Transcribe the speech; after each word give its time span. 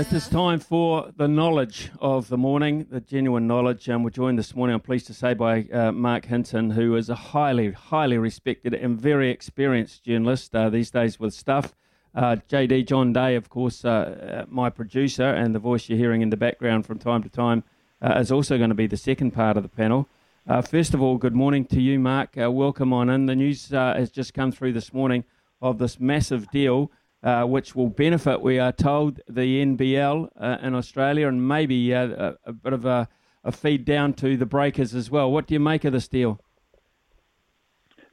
It 0.00 0.14
is 0.14 0.28
time 0.28 0.60
for 0.60 1.12
the 1.14 1.28
knowledge 1.28 1.90
of 2.00 2.28
the 2.28 2.38
morning, 2.38 2.86
the 2.90 3.02
genuine 3.02 3.46
knowledge. 3.46 3.86
And 3.86 4.02
we're 4.02 4.08
joined 4.08 4.38
this 4.38 4.56
morning, 4.56 4.72
I'm 4.72 4.80
pleased 4.80 5.06
to 5.08 5.14
say, 5.14 5.34
by 5.34 5.64
uh, 5.64 5.92
Mark 5.92 6.24
Hinton, 6.24 6.70
who 6.70 6.96
is 6.96 7.10
a 7.10 7.14
highly, 7.14 7.72
highly 7.72 8.16
respected 8.16 8.72
and 8.72 8.98
very 8.98 9.28
experienced 9.30 10.04
journalist 10.04 10.56
uh, 10.56 10.70
these 10.70 10.90
days 10.90 11.20
with 11.20 11.34
stuff. 11.34 11.74
Uh, 12.14 12.36
JD 12.48 12.86
John 12.86 13.12
Day, 13.12 13.36
of 13.36 13.50
course, 13.50 13.84
uh, 13.84 13.88
uh, 13.88 14.44
my 14.48 14.70
producer, 14.70 15.28
and 15.28 15.54
the 15.54 15.58
voice 15.58 15.90
you're 15.90 15.98
hearing 15.98 16.22
in 16.22 16.30
the 16.30 16.36
background 16.38 16.86
from 16.86 16.98
time 16.98 17.22
to 17.22 17.28
time 17.28 17.62
uh, 18.00 18.14
is 18.16 18.32
also 18.32 18.56
going 18.56 18.70
to 18.70 18.74
be 18.74 18.86
the 18.86 18.96
second 18.96 19.32
part 19.32 19.58
of 19.58 19.62
the 19.62 19.68
panel. 19.68 20.08
first 20.64 20.94
of 20.94 21.02
all, 21.02 21.18
good 21.18 21.34
morning 21.34 21.66
to 21.66 21.78
you, 21.78 22.00
Mark. 22.00 22.30
welcome 22.36 22.94
on 22.94 23.10
in. 23.10 23.26
The 23.26 23.36
news 23.36 23.68
has 23.68 24.10
just 24.10 24.32
come 24.32 24.50
through 24.50 24.72
this 24.72 24.94
morning 24.94 25.24
of 25.60 25.76
this 25.76 26.00
massive 26.00 26.50
deal 26.50 26.90
uh, 27.22 27.44
which 27.44 27.74
will 27.74 27.88
benefit, 27.88 28.40
we 28.40 28.58
are 28.58 28.72
told, 28.72 29.20
the 29.28 29.64
NBL 29.64 30.28
uh, 30.40 30.56
in 30.62 30.74
Australia 30.74 31.28
and 31.28 31.46
maybe 31.46 31.94
uh, 31.94 32.08
a, 32.08 32.34
a, 32.46 32.52
bit 32.52 32.72
of 32.72 32.84
a, 32.84 33.08
a, 33.44 33.52
feed 33.52 33.84
down 33.84 34.14
to 34.14 34.36
the 34.36 34.46
breakers 34.46 34.94
as 34.94 35.10
well. 35.10 35.30
What 35.30 35.46
do 35.46 35.54
you 35.54 35.60
make 35.60 35.84
of 35.84 35.92
this 35.92 36.08
deal? 36.08 36.40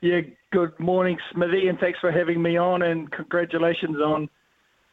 Yeah, 0.02 0.22
good 0.52 0.78
morning, 0.80 1.18
Smithy, 1.34 1.68
and 1.68 1.80
thanks 1.80 2.00
for 2.00 2.12
having 2.12 2.42
me 2.42 2.58
on, 2.58 2.84
and 2.84 3.12
congratulations 3.12 3.98
on 3.98 4.30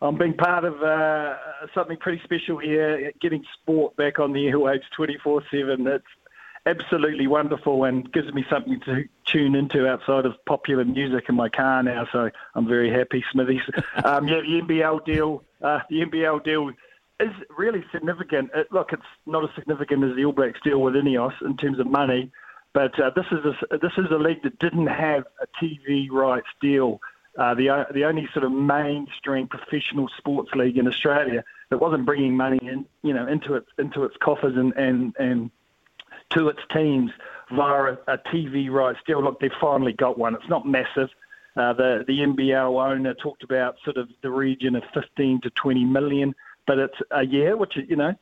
on 0.00 0.18
being 0.18 0.34
part 0.34 0.64
of 0.64 0.82
uh, 0.82 1.34
something 1.74 1.96
pretty 1.96 2.20
special 2.24 2.58
here, 2.58 3.10
getting 3.22 3.42
sport 3.60 3.96
back 3.96 4.18
on 4.18 4.32
the 4.32 4.40
airwaves 4.40 4.82
24/7. 4.98 5.42
It's 5.86 6.04
absolutely 6.66 7.26
wonderful 7.26 7.84
and 7.84 8.10
gives 8.12 8.32
me 8.32 8.44
something 8.48 8.80
to 8.80 9.04
tune 9.26 9.54
into 9.54 9.86
outside 9.86 10.24
of 10.26 10.32
popular 10.46 10.84
music 10.84 11.26
in 11.28 11.34
my 11.34 11.48
car 11.48 11.82
now. 11.82 12.06
So 12.10 12.30
I'm 12.54 12.66
very 12.66 12.90
happy, 12.90 13.24
Smithies. 13.32 13.62
um, 14.04 14.28
yeah, 14.28 14.40
the 14.40 14.62
NBL 14.62 15.04
deal, 15.04 15.42
uh, 15.62 15.80
the 15.90 16.00
NBL 16.00 16.44
deal 16.44 16.70
is 17.20 17.32
really 17.56 17.84
significant. 17.92 18.50
It, 18.54 18.68
look, 18.72 18.92
it's 18.92 19.02
not 19.26 19.44
as 19.44 19.50
significant 19.54 20.04
as 20.04 20.16
the 20.16 20.24
All 20.24 20.32
Blacks 20.32 20.60
deal 20.64 20.80
with 20.80 20.94
Ineos 20.94 21.34
in 21.42 21.56
terms 21.56 21.78
of 21.78 21.86
money, 21.86 22.30
but 22.72 22.98
uh, 22.98 23.10
this 23.14 23.26
is 23.30 23.44
a, 23.44 23.78
this 23.78 23.92
is 23.98 24.06
a 24.10 24.16
league 24.16 24.42
that 24.42 24.58
didn't 24.58 24.88
have 24.88 25.24
a 25.40 25.46
TV 25.62 26.10
rights 26.10 26.48
deal. 26.60 27.00
Uh, 27.36 27.52
the 27.54 27.86
the 27.92 28.04
only 28.04 28.28
sort 28.32 28.44
of 28.44 28.52
mainstream 28.52 29.48
professional 29.48 30.08
sports 30.18 30.50
league 30.54 30.78
in 30.78 30.86
Australia 30.86 31.44
that 31.70 31.78
wasn't 31.78 32.06
bringing 32.06 32.36
money 32.36 32.60
in, 32.62 32.86
you 33.02 33.12
know, 33.12 33.26
into 33.26 33.54
its 33.54 33.66
into 33.78 34.04
its 34.04 34.16
coffers 34.18 34.56
and 34.56 34.72
and 34.76 35.14
and 35.18 35.50
to 36.34 36.48
its 36.48 36.60
teams 36.72 37.10
via 37.54 37.96
a, 38.06 38.18
TV 38.18 38.70
rights 38.70 38.98
deal. 39.06 39.22
Look, 39.22 39.40
they've 39.40 39.50
finally 39.60 39.92
got 39.92 40.18
one. 40.18 40.34
It's 40.34 40.48
not 40.48 40.66
massive. 40.66 41.08
Uh, 41.56 41.72
the 41.72 42.04
the 42.06 42.18
NBL 42.18 42.84
owner 42.84 43.14
talked 43.14 43.44
about 43.44 43.76
sort 43.84 43.96
of 43.96 44.08
the 44.22 44.30
region 44.30 44.74
of 44.74 44.82
15 44.92 45.42
to 45.42 45.50
20 45.50 45.84
million, 45.84 46.34
but 46.66 46.78
it's 46.78 46.98
a 47.12 47.24
year, 47.24 47.56
which 47.56 47.76
you 47.76 47.96
know, 47.96 48.14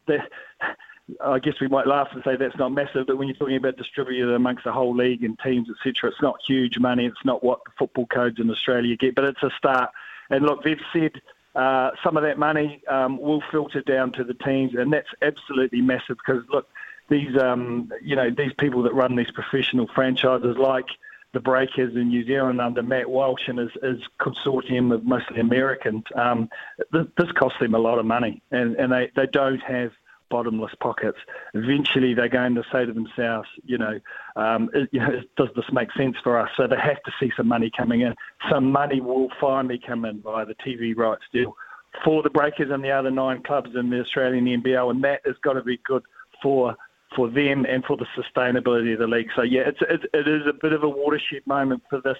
I 1.20 1.38
guess 1.38 1.54
we 1.60 1.68
might 1.68 1.86
laugh 1.86 2.08
and 2.12 2.22
say 2.24 2.36
that's 2.36 2.56
not 2.58 2.72
massive, 2.72 3.06
but 3.06 3.16
when 3.16 3.28
you're 3.28 3.36
talking 3.36 3.56
about 3.56 3.76
distributed 3.76 4.34
amongst 4.34 4.64
the 4.64 4.72
whole 4.72 4.94
league 4.94 5.24
and 5.24 5.38
teams, 5.38 5.68
etc., 5.70 6.10
it's 6.10 6.22
not 6.22 6.36
huge 6.46 6.78
money. 6.78 7.06
It's 7.06 7.24
not 7.24 7.42
what 7.42 7.64
the 7.64 7.70
football 7.78 8.06
codes 8.06 8.38
in 8.38 8.50
Australia 8.50 8.96
get, 8.96 9.14
but 9.14 9.24
it's 9.24 9.42
a 9.42 9.50
start. 9.56 9.90
And 10.30 10.44
look, 10.44 10.62
they've 10.62 10.80
said 10.92 11.12
uh, 11.54 11.90
some 12.04 12.16
of 12.16 12.22
that 12.22 12.38
money 12.38 12.82
um, 12.88 13.18
will 13.18 13.42
filter 13.50 13.82
down 13.82 14.12
to 14.12 14.24
the 14.24 14.34
teams, 14.34 14.74
and 14.74 14.92
that's 14.92 15.08
absolutely 15.22 15.80
massive 15.80 16.16
because 16.18 16.42
look 16.50 16.68
these 17.08 17.36
um, 17.36 17.90
you 18.02 18.16
know 18.16 18.30
these 18.30 18.52
people 18.58 18.82
that 18.82 18.94
run 18.94 19.16
these 19.16 19.30
professional 19.30 19.88
franchises 19.94 20.56
like 20.58 20.86
the 21.32 21.40
Breakers 21.40 21.94
in 21.96 22.08
New 22.08 22.26
Zealand 22.26 22.60
under 22.60 22.82
Matt 22.82 23.08
Walsh 23.08 23.48
and 23.48 23.58
his, 23.58 23.70
his 23.82 24.00
consortium 24.20 24.92
of 24.92 25.04
mostly 25.04 25.40
Americans, 25.40 26.04
um, 26.14 26.48
this, 26.92 27.06
this 27.16 27.32
costs 27.32 27.58
them 27.58 27.74
a 27.74 27.78
lot 27.78 27.98
of 27.98 28.04
money, 28.04 28.42
and, 28.50 28.76
and 28.76 28.92
they, 28.92 29.10
they 29.16 29.26
don't 29.32 29.62
have 29.62 29.92
bottomless 30.28 30.72
pockets. 30.80 31.18
Eventually, 31.54 32.14
they're 32.14 32.28
going 32.28 32.54
to 32.54 32.64
say 32.72 32.84
to 32.84 32.92
themselves, 32.92 33.48
you 33.64 33.78
know, 33.78 33.98
um, 34.36 34.70
it, 34.74 34.88
you 34.92 35.00
know, 35.00 35.20
does 35.36 35.48
this 35.56 35.64
make 35.72 35.92
sense 35.92 36.16
for 36.22 36.38
us? 36.38 36.50
So 36.56 36.66
they 36.66 36.76
have 36.76 37.02
to 37.02 37.12
see 37.18 37.30
some 37.36 37.48
money 37.48 37.70
coming 37.76 38.02
in. 38.02 38.14
Some 38.50 38.70
money 38.70 39.00
will 39.00 39.28
finally 39.40 39.80
come 39.86 40.04
in 40.04 40.20
via 40.20 40.46
the 40.46 40.54
TV 40.54 40.96
rights 40.96 41.24
deal 41.32 41.56
for 42.04 42.22
the 42.22 42.30
Breakers 42.30 42.70
and 42.70 42.82
the 42.82 42.90
other 42.90 43.10
nine 43.10 43.42
clubs 43.42 43.70
in 43.74 43.90
the 43.90 44.00
Australian 44.00 44.46
NBL, 44.46 44.90
and 44.90 45.04
that 45.04 45.20
has 45.26 45.36
got 45.42 45.54
to 45.54 45.62
be 45.62 45.78
good 45.84 46.02
for 46.42 46.74
for 47.14 47.28
them 47.28 47.66
and 47.66 47.84
for 47.84 47.96
the 47.96 48.06
sustainability 48.16 48.92
of 48.92 48.98
the 48.98 49.06
league. 49.06 49.30
So 49.34 49.42
yeah, 49.42 49.62
it's, 49.62 49.80
it's 49.88 50.04
it 50.12 50.28
is 50.28 50.46
a 50.46 50.52
bit 50.52 50.72
of 50.72 50.82
a 50.82 50.88
watershed 50.88 51.46
moment 51.46 51.82
for 51.88 52.00
this 52.00 52.18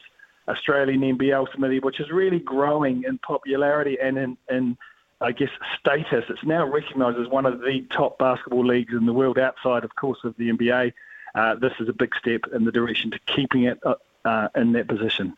Australian 0.49 1.01
NBL 1.01 1.51
committee, 1.53 1.81
which 1.81 2.01
is 2.01 2.11
really 2.11 2.41
growing 2.41 3.05
in 3.05 3.19
popularity 3.19 3.99
and 4.01 4.19
in, 4.19 4.37
in 4.51 4.77
I 5.21 5.33
guess 5.33 5.51
status. 5.79 6.25
It's 6.29 6.45
now 6.45 6.67
recognised 6.67 7.19
as 7.19 7.29
one 7.29 7.47
of 7.47 7.61
the 7.61 7.87
top 7.91 8.19
basketball 8.19 8.67
leagues 8.67 8.93
in 8.93 9.07
the 9.07 9.13
world, 9.13 9.39
outside, 9.39 9.85
of 9.85 9.95
course, 9.95 10.19
of 10.25 10.37
the 10.37 10.51
NBA. 10.51 10.93
Uh, 11.35 11.55
this 11.55 11.73
is 11.79 11.89
a 11.89 11.93
big 11.93 12.15
step 12.17 12.43
in 12.53 12.65
the 12.65 12.73
direction 12.73 13.11
to 13.13 13.19
keeping 13.27 13.65
it 13.65 13.79
uh, 13.85 13.95
uh, 14.25 14.49
in 14.57 14.73
that 14.73 14.89
position. 14.89 15.35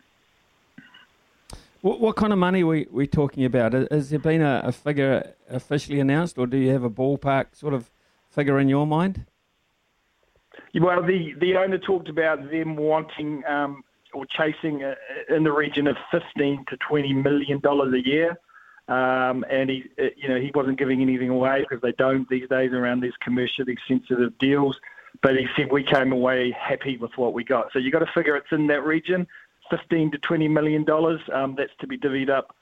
What, 1.82 2.00
what, 2.00 2.16
kind 2.16 2.32
of 2.32 2.38
money 2.38 2.62
are 2.62 2.66
we 2.66 2.86
we 2.90 3.06
talking 3.06 3.44
about? 3.44 3.74
Has 3.74 4.08
there 4.08 4.18
been 4.18 4.40
a, 4.40 4.62
a 4.64 4.72
figure 4.72 5.34
officially 5.50 6.00
announced, 6.00 6.38
or 6.38 6.46
do 6.46 6.56
you 6.56 6.70
have 6.70 6.82
a 6.82 6.88
ballpark 6.88 7.54
sort 7.54 7.74
of 7.74 7.90
figure 8.30 8.58
in 8.58 8.70
your 8.70 8.86
mind? 8.86 9.26
Well, 10.80 11.02
the, 11.02 11.34
the 11.40 11.56
owner 11.56 11.78
talked 11.78 12.08
about 12.08 12.50
them 12.50 12.76
wanting 12.76 13.44
um, 13.46 13.84
or 14.12 14.26
chasing 14.26 14.82
uh, 14.82 14.94
in 15.28 15.44
the 15.44 15.52
region 15.52 15.86
of 15.86 15.96
15 16.10 16.64
to 16.68 16.76
20 16.76 17.12
million 17.14 17.60
dollars 17.60 17.94
a 17.94 18.06
year. 18.06 18.38
Um, 18.86 19.44
and 19.50 19.70
he, 19.70 19.84
uh, 19.98 20.06
you 20.16 20.28
know, 20.28 20.38
he 20.38 20.50
wasn't 20.54 20.78
giving 20.78 21.00
anything 21.00 21.30
away 21.30 21.60
because 21.60 21.80
they 21.80 21.92
don't 21.92 22.28
these 22.28 22.48
days 22.48 22.72
around 22.72 23.00
these 23.00 23.16
commercially 23.22 23.76
sensitive 23.88 24.36
deals. 24.38 24.76
But 25.22 25.36
he 25.36 25.46
said 25.56 25.70
we 25.70 25.84
came 25.84 26.12
away 26.12 26.50
happy 26.50 26.96
with 26.96 27.12
what 27.16 27.32
we 27.34 27.44
got. 27.44 27.72
So 27.72 27.78
you 27.78 27.90
got 27.90 28.00
to 28.00 28.10
figure 28.12 28.36
it's 28.36 28.50
in 28.50 28.66
that 28.66 28.84
region, 28.84 29.26
15 29.70 30.10
to 30.10 30.18
20 30.18 30.48
million 30.48 30.84
dollars. 30.84 31.20
Um, 31.32 31.54
that's 31.56 31.72
to 31.80 31.86
be 31.86 31.96
divvied 31.96 32.30
up 32.30 32.54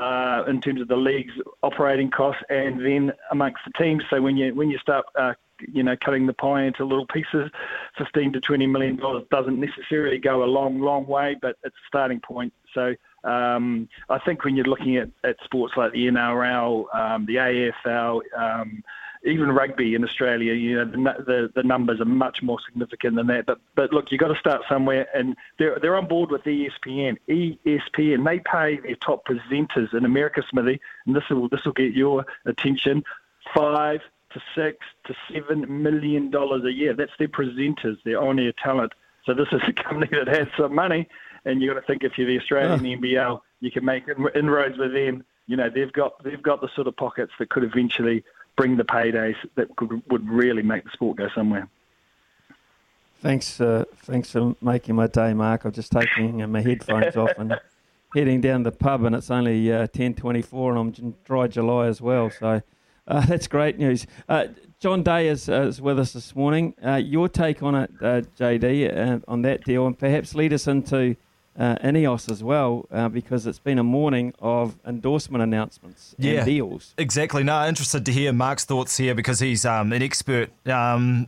uh, 0.00 0.44
in 0.48 0.60
terms 0.60 0.80
of 0.80 0.88
the 0.88 0.96
league's 0.96 1.34
operating 1.62 2.10
costs 2.10 2.42
and 2.48 2.84
then 2.84 3.12
amongst 3.30 3.60
the 3.66 3.72
teams. 3.72 4.02
So 4.10 4.20
when 4.20 4.36
you 4.36 4.54
when 4.54 4.70
you 4.70 4.78
start 4.78 5.04
uh, 5.16 5.34
you 5.60 5.82
know, 5.82 5.96
cutting 6.02 6.26
the 6.26 6.32
pie 6.32 6.64
into 6.64 6.84
little 6.84 7.06
pieces, 7.06 7.50
15 7.96 8.32
to 8.34 8.40
20 8.40 8.66
million 8.66 8.96
dollars 8.96 9.24
doesn't 9.30 9.58
necessarily 9.58 10.18
go 10.18 10.44
a 10.44 10.46
long, 10.46 10.80
long 10.80 11.06
way, 11.06 11.36
but 11.40 11.56
it's 11.64 11.74
a 11.74 11.88
starting 11.88 12.20
point. 12.20 12.52
So 12.74 12.94
um, 13.24 13.88
I 14.08 14.18
think 14.18 14.44
when 14.44 14.56
you're 14.56 14.66
looking 14.66 14.96
at, 14.96 15.10
at 15.24 15.36
sports 15.44 15.74
like 15.76 15.92
the 15.92 16.06
NRL, 16.06 16.94
um, 16.94 17.26
the 17.26 17.36
AFL, 17.36 18.20
um, 18.36 18.82
even 19.24 19.50
rugby 19.50 19.94
in 19.94 20.04
Australia, 20.04 20.54
you 20.54 20.76
know, 20.76 20.84
the, 20.84 21.24
the, 21.24 21.52
the 21.56 21.62
numbers 21.62 22.00
are 22.00 22.04
much 22.04 22.42
more 22.42 22.58
significant 22.64 23.16
than 23.16 23.26
that. 23.26 23.46
But 23.46 23.58
but 23.74 23.92
look, 23.92 24.10
you've 24.10 24.20
got 24.20 24.28
to 24.28 24.38
start 24.38 24.62
somewhere, 24.68 25.06
and 25.14 25.36
they're 25.58 25.78
they're 25.80 25.96
on 25.96 26.06
board 26.06 26.30
with 26.30 26.44
ESPN. 26.44 27.16
ESPN 27.28 28.24
they 28.24 28.38
pay 28.38 28.78
their 28.78 28.96
top 28.96 29.26
presenters 29.26 29.92
in 29.92 30.04
America, 30.04 30.42
Smithy, 30.48 30.80
and 31.06 31.16
this 31.16 31.24
will 31.30 31.48
this 31.48 31.64
will 31.64 31.72
get 31.72 31.94
your 31.94 32.24
attention. 32.46 33.02
Five 33.54 34.02
to 34.32 34.40
six 34.54 34.78
to 35.06 35.14
seven 35.32 35.82
million 35.82 36.30
dollars 36.30 36.64
a 36.64 36.72
year. 36.72 36.94
That's 36.94 37.12
their 37.18 37.28
presenters, 37.28 37.96
their 38.04 38.20
on-air 38.20 38.52
talent. 38.62 38.92
So 39.24 39.34
this 39.34 39.48
is 39.52 39.60
a 39.66 39.72
company 39.72 40.08
that 40.24 40.28
has 40.28 40.48
some 40.56 40.74
money, 40.74 41.08
and 41.44 41.60
you 41.62 41.72
got 41.72 41.80
to 41.80 41.86
think 41.86 42.04
if 42.04 42.18
you're 42.18 42.26
the 42.26 42.38
Australian 42.38 42.84
Yeah. 42.84 42.96
NBL, 42.96 43.40
you 43.60 43.70
can 43.70 43.84
make 43.84 44.04
inroads 44.34 44.78
with 44.78 44.92
them. 44.92 45.24
You 45.46 45.56
know, 45.56 45.70
they've 45.70 45.92
got 45.92 46.22
they've 46.22 46.42
got 46.42 46.60
the 46.60 46.68
sort 46.74 46.86
of 46.86 46.96
pockets 46.96 47.32
that 47.38 47.48
could 47.48 47.64
eventually 47.64 48.24
bring 48.56 48.76
the 48.76 48.84
paydays 48.84 49.36
that 49.54 49.74
could, 49.76 50.02
would 50.10 50.28
really 50.28 50.62
make 50.62 50.84
the 50.84 50.90
sport 50.90 51.16
go 51.16 51.28
somewhere. 51.34 51.68
Thanks, 53.20 53.60
uh, 53.60 53.84
thanks 54.02 54.30
for 54.30 54.54
making 54.60 54.94
my 54.94 55.08
day, 55.08 55.34
Mark. 55.34 55.64
I'm 55.64 55.72
just 55.72 55.90
taking 55.90 56.42
uh, 56.42 56.46
my 56.46 56.60
headphones 56.60 57.16
off 57.16 57.32
and 57.36 57.58
heading 58.14 58.40
down 58.40 58.62
the 58.62 58.70
pub, 58.70 59.04
and 59.04 59.14
it's 59.14 59.30
only 59.30 59.72
uh, 59.72 59.88
10:24, 59.88 60.70
and 60.70 60.78
I'm 60.78 61.04
in 61.04 61.14
dry 61.24 61.46
July 61.48 61.86
as 61.86 62.00
well. 62.00 62.30
So 62.30 62.62
uh, 63.08 63.20
that's 63.26 63.48
great 63.48 63.78
news. 63.78 64.06
Uh, 64.28 64.46
John 64.78 65.02
Day 65.02 65.26
is, 65.26 65.48
uh, 65.48 65.62
is 65.62 65.80
with 65.80 65.98
us 65.98 66.12
this 66.12 66.36
morning. 66.36 66.74
Uh, 66.84 66.94
your 66.94 67.28
take 67.28 67.62
on 67.64 67.74
it, 67.74 67.90
uh, 68.00 68.20
JD, 68.38 68.96
uh, 68.96 69.18
on 69.26 69.42
that 69.42 69.64
deal, 69.64 69.86
and 69.88 69.98
perhaps 69.98 70.36
lead 70.36 70.52
us 70.52 70.68
into 70.68 71.16
uh, 71.58 71.74
Ineos 71.82 72.30
as 72.30 72.44
well, 72.44 72.86
uh, 72.92 73.08
because 73.08 73.44
it's 73.44 73.58
been 73.58 73.80
a 73.80 73.82
morning 73.82 74.32
of 74.38 74.76
endorsement 74.86 75.42
announcements 75.42 76.14
Yeah. 76.16 76.34
and 76.34 76.46
deals. 76.46 76.94
Exactly. 76.96 77.42
No, 77.42 77.66
interested 77.66 78.06
to 78.06 78.12
hear 78.12 78.32
Mark's 78.32 78.64
thoughts 78.64 78.96
here 78.96 79.16
because 79.16 79.40
he's 79.40 79.64
um, 79.64 79.92
an 79.92 80.00
expert 80.00 80.50
um, 80.68 81.26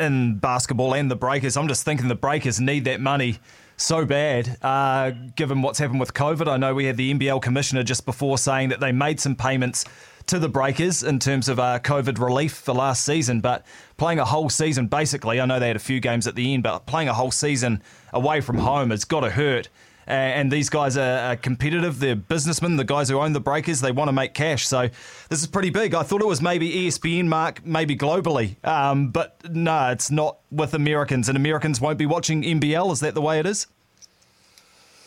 in 0.00 0.38
basketball 0.38 0.94
and 0.94 1.10
the 1.10 1.16
Breakers. 1.16 1.58
I'm 1.58 1.68
just 1.68 1.84
thinking 1.84 2.08
the 2.08 2.14
Breakers 2.14 2.58
need 2.58 2.86
that 2.86 3.02
money 3.02 3.38
so 3.76 4.06
bad, 4.06 4.56
uh, 4.62 5.10
given 5.34 5.60
what's 5.60 5.78
happened 5.78 6.00
with 6.00 6.14
COVID. 6.14 6.48
I 6.48 6.56
know 6.56 6.74
we 6.74 6.86
had 6.86 6.96
the 6.96 7.12
NBL 7.12 7.42
commissioner 7.42 7.82
just 7.82 8.06
before 8.06 8.38
saying 8.38 8.70
that 8.70 8.80
they 8.80 8.92
made 8.92 9.20
some 9.20 9.36
payments 9.36 9.84
to 10.26 10.38
the 10.38 10.48
Breakers 10.48 11.02
in 11.02 11.18
terms 11.18 11.48
of 11.48 11.58
uh, 11.58 11.78
COVID 11.78 12.18
relief 12.18 12.52
for 12.52 12.72
last 12.72 13.04
season, 13.04 13.40
but 13.40 13.64
playing 13.96 14.18
a 14.18 14.24
whole 14.24 14.50
season, 14.50 14.86
basically, 14.88 15.40
I 15.40 15.46
know 15.46 15.60
they 15.60 15.68
had 15.68 15.76
a 15.76 15.80
few 15.80 16.00
games 16.00 16.26
at 16.26 16.34
the 16.34 16.52
end, 16.52 16.62
but 16.62 16.86
playing 16.86 17.08
a 17.08 17.14
whole 17.14 17.30
season 17.30 17.82
away 18.12 18.40
from 18.40 18.58
home 18.58 18.90
has 18.90 19.04
got 19.04 19.20
to 19.20 19.30
hurt. 19.30 19.68
And 20.08 20.52
these 20.52 20.70
guys 20.70 20.96
are, 20.96 21.30
are 21.32 21.36
competitive. 21.36 21.98
They're 21.98 22.14
businessmen. 22.14 22.76
The 22.76 22.84
guys 22.84 23.08
who 23.08 23.18
own 23.18 23.32
the 23.32 23.40
breakers, 23.40 23.80
they 23.80 23.90
want 23.90 24.06
to 24.06 24.12
make 24.12 24.34
cash. 24.34 24.68
So 24.68 24.88
this 25.28 25.40
is 25.40 25.48
pretty 25.48 25.70
big. 25.70 25.94
I 25.94 26.04
thought 26.04 26.20
it 26.20 26.26
was 26.28 26.40
maybe 26.40 26.70
ESPN, 26.70 27.26
Mark, 27.26 27.66
maybe 27.66 27.96
globally, 27.96 28.64
um, 28.64 29.08
but 29.08 29.40
no, 29.50 29.90
it's 29.90 30.10
not 30.10 30.38
with 30.52 30.74
Americans, 30.74 31.28
and 31.28 31.36
Americans 31.36 31.80
won't 31.80 31.98
be 31.98 32.06
watching 32.06 32.42
NBL. 32.42 32.92
Is 32.92 33.00
that 33.00 33.14
the 33.14 33.20
way 33.22 33.40
it 33.40 33.46
is? 33.46 33.66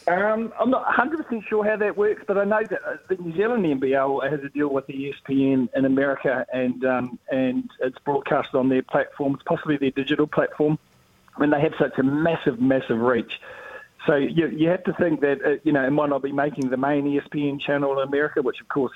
Um, 0.09 0.51
I'm 0.59 0.71
not 0.71 0.87
100% 0.87 1.45
sure 1.47 1.63
how 1.63 1.77
that 1.77 1.95
works, 1.95 2.23
but 2.27 2.35
I 2.35 2.43
know 2.43 2.61
that 2.67 2.79
uh, 2.83 2.95
the 3.09 3.15
New 3.17 3.35
Zealand 3.37 3.63
NBL 3.63 4.27
has 4.27 4.39
a 4.43 4.49
deal 4.49 4.69
with 4.69 4.87
ESPN 4.87 5.69
in 5.75 5.85
America, 5.85 6.47
and 6.51 6.83
um, 6.83 7.19
and 7.31 7.69
it's 7.79 7.99
broadcast 7.99 8.55
on 8.55 8.69
their 8.69 8.81
platforms, 8.81 9.39
possibly 9.45 9.77
their 9.77 9.91
digital 9.91 10.25
platform. 10.25 10.79
When 11.35 11.51
they 11.51 11.61
have 11.61 11.73
such 11.77 11.99
a 11.99 12.03
massive, 12.03 12.59
massive 12.59 12.99
reach, 12.99 13.39
so 14.07 14.15
you 14.15 14.47
you 14.47 14.69
have 14.69 14.83
to 14.85 14.93
think 14.93 15.21
that 15.21 15.45
uh, 15.45 15.49
you 15.63 15.71
know 15.71 15.85
it 15.85 15.91
might 15.91 16.09
not 16.09 16.23
be 16.23 16.31
making 16.31 16.71
the 16.71 16.77
main 16.77 17.05
ESPN 17.05 17.61
channel 17.61 17.93
in 18.01 18.07
America, 18.07 18.41
which 18.41 18.61
of 18.61 18.67
course 18.67 18.93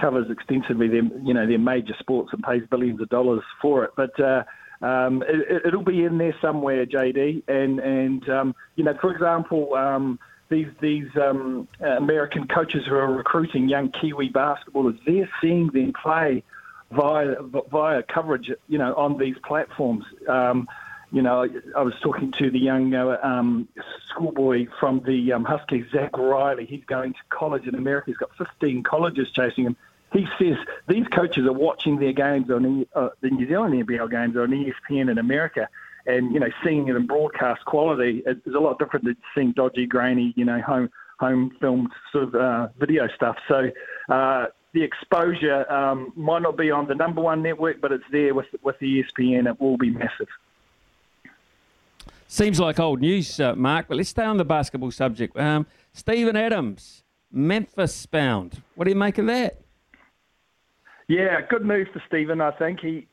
covers 0.00 0.30
extensively 0.30 0.88
their 0.88 1.04
you 1.22 1.34
know 1.34 1.46
their 1.46 1.58
major 1.58 1.94
sports 1.98 2.30
and 2.32 2.42
pays 2.42 2.62
billions 2.70 3.02
of 3.02 3.08
dollars 3.10 3.42
for 3.60 3.84
it, 3.84 3.90
but. 3.96 4.18
Uh, 4.18 4.44
um, 4.82 5.22
it, 5.26 5.64
it'll 5.64 5.84
be 5.84 6.04
in 6.04 6.18
there 6.18 6.34
somewhere, 6.42 6.84
JD, 6.84 7.44
and 7.48 7.78
and 7.78 8.28
um, 8.28 8.54
you 8.74 8.84
know, 8.84 8.94
for 9.00 9.14
example, 9.14 9.72
um, 9.74 10.18
these 10.48 10.68
these 10.80 11.08
um, 11.16 11.68
uh, 11.80 11.86
American 11.86 12.46
coaches 12.46 12.84
who 12.86 12.94
are 12.94 13.12
recruiting 13.12 13.68
young 13.68 13.90
Kiwi 13.90 14.30
basketballers, 14.30 14.98
they're 15.06 15.28
seeing 15.40 15.68
them 15.68 15.92
play 15.92 16.42
via 16.92 17.36
via 17.70 18.02
coverage, 18.02 18.50
you 18.68 18.78
know, 18.78 18.94
on 18.94 19.18
these 19.18 19.36
platforms. 19.44 20.04
Um, 20.28 20.68
you 21.12 21.22
know, 21.22 21.48
I 21.76 21.82
was 21.82 21.94
talking 22.02 22.32
to 22.38 22.50
the 22.50 22.58
young 22.58 22.92
uh, 22.92 23.18
um, 23.22 23.68
schoolboy 24.08 24.66
from 24.80 25.00
the 25.06 25.32
um, 25.32 25.44
Huskies, 25.44 25.86
Zach 25.92 26.18
Riley. 26.18 26.66
He's 26.66 26.84
going 26.86 27.12
to 27.12 27.18
college 27.28 27.68
in 27.68 27.76
America. 27.76 28.06
He's 28.06 28.16
got 28.16 28.30
15 28.36 28.82
colleges 28.82 29.30
chasing 29.30 29.64
him. 29.64 29.76
He 30.12 30.26
says 30.38 30.56
these 30.88 31.06
coaches 31.08 31.46
are 31.46 31.52
watching 31.52 31.98
their 31.98 32.12
games 32.12 32.50
on 32.50 32.62
the, 32.62 32.88
uh, 32.94 33.08
the 33.20 33.30
New 33.30 33.46
Zealand 33.46 33.74
NBL 33.86 34.10
games 34.10 34.36
on 34.36 34.50
ESPN 34.50 35.10
in 35.10 35.18
America, 35.18 35.68
and 36.06 36.32
you 36.32 36.40
know, 36.40 36.48
seeing 36.64 36.88
it 36.88 36.96
in 36.96 37.06
broadcast 37.06 37.64
quality 37.64 38.22
is 38.26 38.54
a 38.54 38.58
lot 38.58 38.78
different 38.78 39.04
than 39.04 39.16
seeing 39.34 39.52
dodgy, 39.52 39.86
grainy, 39.86 40.32
you 40.36 40.44
know, 40.44 40.60
home 40.60 40.90
home 41.18 41.52
filmed 41.60 41.90
sort 42.12 42.24
of 42.24 42.34
uh, 42.34 42.68
video 42.78 43.08
stuff. 43.14 43.36
So. 43.48 43.70
Uh, 44.08 44.46
the 44.74 44.82
exposure 44.82 45.70
um, 45.72 46.12
might 46.16 46.42
not 46.42 46.58
be 46.58 46.68
on 46.72 46.88
the 46.88 46.96
number 46.96 47.22
one 47.22 47.44
network, 47.44 47.80
but 47.80 47.92
it's 47.92 48.02
there 48.10 48.34
with 48.34 48.46
with 48.64 48.76
the 48.80 49.04
ESPN. 49.04 49.48
It 49.48 49.60
will 49.60 49.76
be 49.76 49.90
massive. 49.90 50.26
Seems 52.26 52.58
like 52.58 52.80
old 52.80 53.00
news, 53.00 53.38
uh, 53.38 53.54
Mark, 53.54 53.86
but 53.86 53.96
let's 53.96 54.08
stay 54.08 54.24
on 54.24 54.36
the 54.36 54.44
basketball 54.44 54.90
subject. 54.90 55.38
Um, 55.38 55.66
Steven 55.92 56.36
Adams, 56.36 57.04
Memphis 57.30 58.06
bound. 58.06 58.62
What 58.74 58.86
do 58.86 58.90
you 58.90 58.96
make 58.96 59.18
of 59.18 59.26
that? 59.26 59.60
Yeah, 61.06 61.40
good 61.48 61.64
move 61.64 61.86
for 61.92 62.02
Steven. 62.08 62.40
I 62.40 62.50
think 62.52 62.80
he 62.80 63.06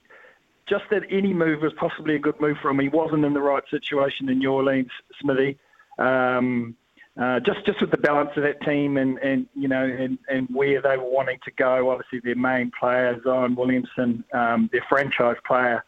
just 0.72 0.86
that 0.90 1.04
any 1.12 1.34
move 1.34 1.62
was 1.62 1.74
possibly 1.78 2.16
a 2.16 2.20
good 2.20 2.40
move 2.40 2.56
for 2.62 2.72
him. 2.72 2.80
He 2.80 2.88
wasn't 2.88 3.26
in 3.26 3.34
the 3.34 3.42
right 3.42 3.64
situation 3.70 4.30
in 4.30 4.40
New 4.40 4.54
Orleans, 4.54 4.90
Smithy. 5.20 5.60
Um, 6.00 6.78
uh, 7.22 7.42
just 7.42 7.66
just 7.66 7.82
with 7.82 7.92
the 7.92 7.98
balance 7.98 8.30
of 8.38 8.44
that 8.44 8.62
team 8.62 8.96
and, 8.96 9.18
and 9.18 9.46
you 9.54 9.68
know 9.68 9.84
and, 9.84 10.18
and 10.30 10.48
where 10.50 10.82
they 10.82 10.96
were 10.96 11.10
wanting 11.10 11.40
to 11.44 11.52
go. 11.52 11.92
Obviously, 11.92 12.22
their 12.22 12.38
main 12.38 12.72
player 12.80 13.20
Zion 13.22 13.56
Williamson, 13.56 14.24
um, 14.34 14.70
their 14.72 14.86
franchise 14.88 15.36
player, 15.46 15.84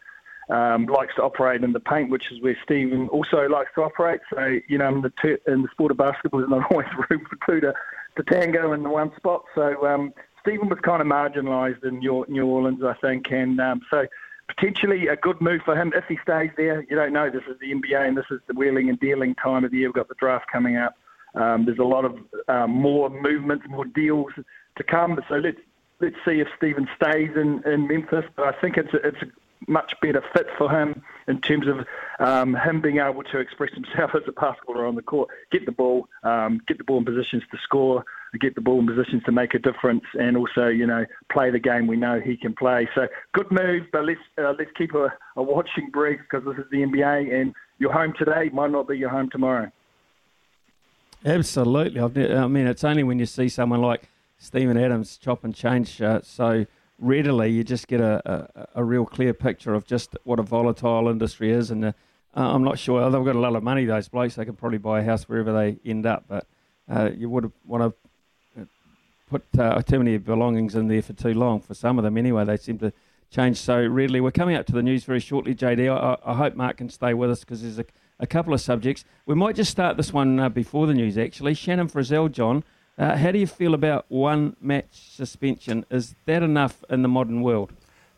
um, 0.49 0.85
likes 0.85 1.15
to 1.15 1.23
operate 1.23 1.63
in 1.63 1.71
the 1.71 1.79
paint, 1.79 2.09
which 2.09 2.29
is 2.29 2.41
where 2.41 2.57
Steven 2.61 3.07
also 3.07 3.47
likes 3.47 3.71
to 3.75 3.83
operate. 3.83 4.19
So 4.33 4.59
you 4.67 4.77
know, 4.77 4.89
in 4.89 5.01
the 5.01 5.13
ter- 5.21 5.39
in 5.47 5.61
the 5.61 5.69
sport 5.71 5.91
of 5.91 5.97
basketball, 5.97 6.41
there's 6.41 6.49
not 6.49 6.67
always 6.71 6.87
room 7.09 7.25
for 7.29 7.37
two 7.49 7.61
to, 7.61 7.73
to 8.17 8.23
tango 8.23 8.73
in 8.73 8.83
the 8.83 8.89
one 8.89 9.15
spot. 9.15 9.45
So 9.55 9.87
um, 9.87 10.13
Steven 10.41 10.67
was 10.67 10.79
kind 10.83 11.01
of 11.01 11.07
marginalised 11.07 11.85
in 11.85 11.99
New, 11.99 12.25
New 12.27 12.45
Orleans, 12.45 12.83
I 12.83 12.95
think, 12.95 13.31
and 13.31 13.61
um, 13.61 13.79
so 13.89 14.05
potentially 14.55 15.07
a 15.07 15.15
good 15.15 15.39
move 15.41 15.61
for 15.63 15.75
him 15.75 15.93
if 15.95 16.05
he 16.07 16.17
stays 16.21 16.51
there. 16.57 16.83
You 16.89 16.95
don't 16.95 17.13
know. 17.13 17.29
This 17.29 17.43
is 17.49 17.59
the 17.59 17.71
NBA, 17.71 18.07
and 18.07 18.17
this 18.17 18.25
is 18.31 18.39
the 18.47 18.53
wheeling 18.53 18.89
and 18.89 18.99
dealing 18.99 19.35
time 19.35 19.63
of 19.63 19.71
the 19.71 19.77
year. 19.77 19.89
We've 19.89 19.95
got 19.95 20.09
the 20.09 20.15
draft 20.15 20.45
coming 20.51 20.77
up. 20.77 20.95
Um, 21.35 21.65
there's 21.65 21.79
a 21.79 21.83
lot 21.83 22.05
of 22.05 22.17
um, 22.47 22.71
more 22.71 23.09
movements, 23.09 23.65
more 23.67 23.85
deals 23.85 24.31
to 24.77 24.83
come. 24.83 25.19
So 25.27 25.35
let's 25.35 25.59
let's 25.99 26.15
see 26.25 26.39
if 26.39 26.47
Steven 26.57 26.87
stays 26.95 27.31
in, 27.35 27.63
in 27.65 27.87
Memphis. 27.87 28.25
But 28.35 28.53
I 28.53 28.59
think 28.59 28.77
it's 28.77 28.93
a, 28.93 29.07
it's 29.07 29.21
a 29.21 29.71
much 29.71 29.93
better 30.01 30.23
fit 30.33 30.47
for 30.57 30.69
him 30.69 31.01
in 31.27 31.39
terms 31.41 31.67
of 31.67 31.85
um, 32.19 32.55
him 32.55 32.81
being 32.81 32.99
able 32.99 33.23
to 33.23 33.39
express 33.39 33.73
himself 33.73 34.11
as 34.15 34.23
a 34.27 34.31
basketballer 34.31 34.87
on 34.87 34.95
the 34.95 35.01
court, 35.01 35.29
get 35.51 35.65
the 35.65 35.71
ball, 35.71 36.07
um, 36.23 36.61
get 36.67 36.77
the 36.77 36.83
ball 36.83 36.99
in 36.99 37.05
positions 37.05 37.43
to 37.51 37.57
score, 37.63 38.05
get 38.39 38.55
the 38.55 38.61
ball 38.61 38.79
in 38.79 38.87
positions 38.87 39.23
to 39.25 39.31
make 39.31 39.53
a 39.53 39.59
difference, 39.59 40.03
and 40.13 40.37
also 40.37 40.67
you 40.67 40.85
know 40.85 41.05
play 41.31 41.51
the 41.51 41.59
game 41.59 41.87
we 41.87 41.97
know 41.97 42.19
he 42.19 42.37
can 42.37 42.53
play. 42.53 42.87
So 42.95 43.07
good 43.33 43.51
move, 43.51 43.83
but 43.91 44.05
let's 44.05 44.19
uh, 44.37 44.53
let's 44.57 44.71
keep 44.77 44.93
a, 44.93 45.13
a 45.35 45.43
watching 45.43 45.89
brief 45.91 46.19
because 46.19 46.45
this 46.45 46.63
is 46.63 46.69
the 46.71 46.77
NBA, 46.77 47.33
and 47.33 47.53
your 47.79 47.91
home 47.91 48.13
today 48.17 48.49
might 48.53 48.71
not 48.71 48.87
be 48.87 48.97
your 48.97 49.09
home 49.09 49.29
tomorrow. 49.29 49.71
Absolutely. 51.25 52.01
I 52.01 52.47
mean, 52.47 52.67
it's 52.67 52.83
only 52.83 53.03
when 53.03 53.17
you 53.17 53.25
see 53.25 53.47
someone 53.47 53.81
like 53.81 54.09
Steven 54.37 54.77
Adams 54.77 55.17
chop 55.17 55.45
and 55.45 55.55
change 55.55 56.01
uh, 56.01 56.19
so 56.21 56.65
readily, 56.99 57.49
you 57.51 57.63
just 57.63 57.87
get 57.87 58.01
a, 58.01 58.49
a, 58.55 58.67
a 58.75 58.83
real 58.83 59.05
clear 59.05 59.33
picture 59.33 59.73
of 59.73 59.85
just 59.85 60.15
what 60.23 60.39
a 60.39 60.43
volatile 60.43 61.09
industry 61.09 61.51
is. 61.51 61.71
And 61.71 61.85
uh, 61.85 61.93
I'm 62.35 62.63
not 62.63 62.79
sure 62.79 63.01
they've 63.09 63.25
got 63.25 63.35
a 63.35 63.39
lot 63.39 63.55
of 63.55 63.63
money. 63.63 63.85
Those 63.85 64.07
blokes, 64.07 64.35
they 64.35 64.45
can 64.45 64.55
probably 64.55 64.77
buy 64.77 65.01
a 65.01 65.03
house 65.03 65.27
wherever 65.29 65.53
they 65.53 65.77
end 65.85 66.05
up. 66.05 66.25
But 66.27 66.47
uh, 66.89 67.11
you 67.15 67.29
would 67.29 67.51
want 67.65 67.83
to 67.83 68.02
put 69.39 69.59
uh, 69.59 69.81
too 69.81 69.99
many 69.99 70.17
belongings 70.17 70.75
in 70.75 70.87
there 70.87 71.01
for 71.01 71.13
too 71.13 71.33
long. 71.33 71.59
For 71.59 71.73
some 71.73 71.97
of 71.97 72.03
them, 72.03 72.17
anyway, 72.17 72.45
they 72.45 72.57
seem 72.57 72.77
to 72.79 72.93
change 73.31 73.57
so 73.57 73.83
readily. 73.85 74.21
We're 74.21 74.31
coming 74.31 74.55
up 74.55 74.65
to 74.67 74.73
the 74.73 74.83
news 74.83 75.03
very 75.03 75.19
shortly, 75.19 75.55
JD. 75.55 75.89
I, 75.89 76.17
I 76.23 76.35
hope 76.35 76.55
Mark 76.55 76.77
can 76.77 76.89
stay 76.89 77.13
with 77.13 77.31
us 77.31 77.39
because 77.39 77.61
there's 77.61 77.79
a, 77.79 77.85
a 78.19 78.27
couple 78.27 78.53
of 78.53 78.61
subjects. 78.61 79.05
We 79.25 79.35
might 79.35 79.55
just 79.55 79.71
start 79.71 79.97
this 79.97 80.13
one 80.13 80.39
uh, 80.39 80.49
before 80.49 80.87
the 80.87 80.93
news, 80.93 81.17
actually. 81.17 81.55
Shannon 81.55 81.89
Frizell, 81.89 82.31
John, 82.31 82.63
uh, 82.97 83.17
how 83.17 83.31
do 83.31 83.39
you 83.39 83.47
feel 83.47 83.73
about 83.73 84.05
one 84.07 84.55
match 84.61 85.09
suspension? 85.15 85.85
Is 85.89 86.15
that 86.25 86.43
enough 86.43 86.83
in 86.89 87.01
the 87.01 87.07
modern 87.07 87.41
world? 87.41 87.73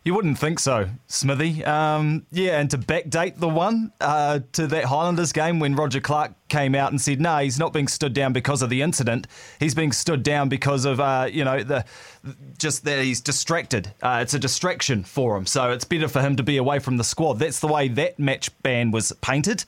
You 0.06 0.14
wouldn't 0.14 0.38
think 0.38 0.60
so, 0.60 0.88
Smithy. 1.08 1.64
Um, 1.64 2.26
yeah, 2.30 2.60
and 2.60 2.70
to 2.70 2.78
backdate 2.78 3.40
the 3.40 3.48
one 3.48 3.90
uh, 4.00 4.38
to 4.52 4.68
that 4.68 4.84
Highlanders 4.84 5.32
game 5.32 5.58
when 5.58 5.74
Roger 5.74 6.00
Clarke 6.00 6.32
came 6.48 6.76
out 6.76 6.92
and 6.92 7.00
said, 7.00 7.20
no, 7.20 7.38
he's 7.38 7.58
not 7.58 7.72
being 7.72 7.88
stood 7.88 8.12
down 8.12 8.32
because 8.32 8.62
of 8.62 8.70
the 8.70 8.82
incident. 8.82 9.26
He's 9.58 9.74
being 9.74 9.90
stood 9.90 10.22
down 10.22 10.48
because 10.48 10.84
of, 10.84 11.00
uh, 11.00 11.28
you 11.28 11.44
know, 11.44 11.60
the 11.64 11.84
just 12.56 12.84
that 12.84 13.02
he's 13.02 13.20
distracted. 13.20 13.92
Uh, 14.00 14.20
it's 14.22 14.32
a 14.32 14.38
distraction 14.38 15.02
for 15.02 15.36
him. 15.36 15.44
So 15.44 15.72
it's 15.72 15.84
better 15.84 16.06
for 16.06 16.20
him 16.20 16.36
to 16.36 16.44
be 16.44 16.56
away 16.56 16.78
from 16.78 16.98
the 16.98 17.04
squad. 17.04 17.40
That's 17.40 17.58
the 17.58 17.66
way 17.66 17.88
that 17.88 18.16
match 18.16 18.56
ban 18.62 18.92
was 18.92 19.10
painted. 19.22 19.64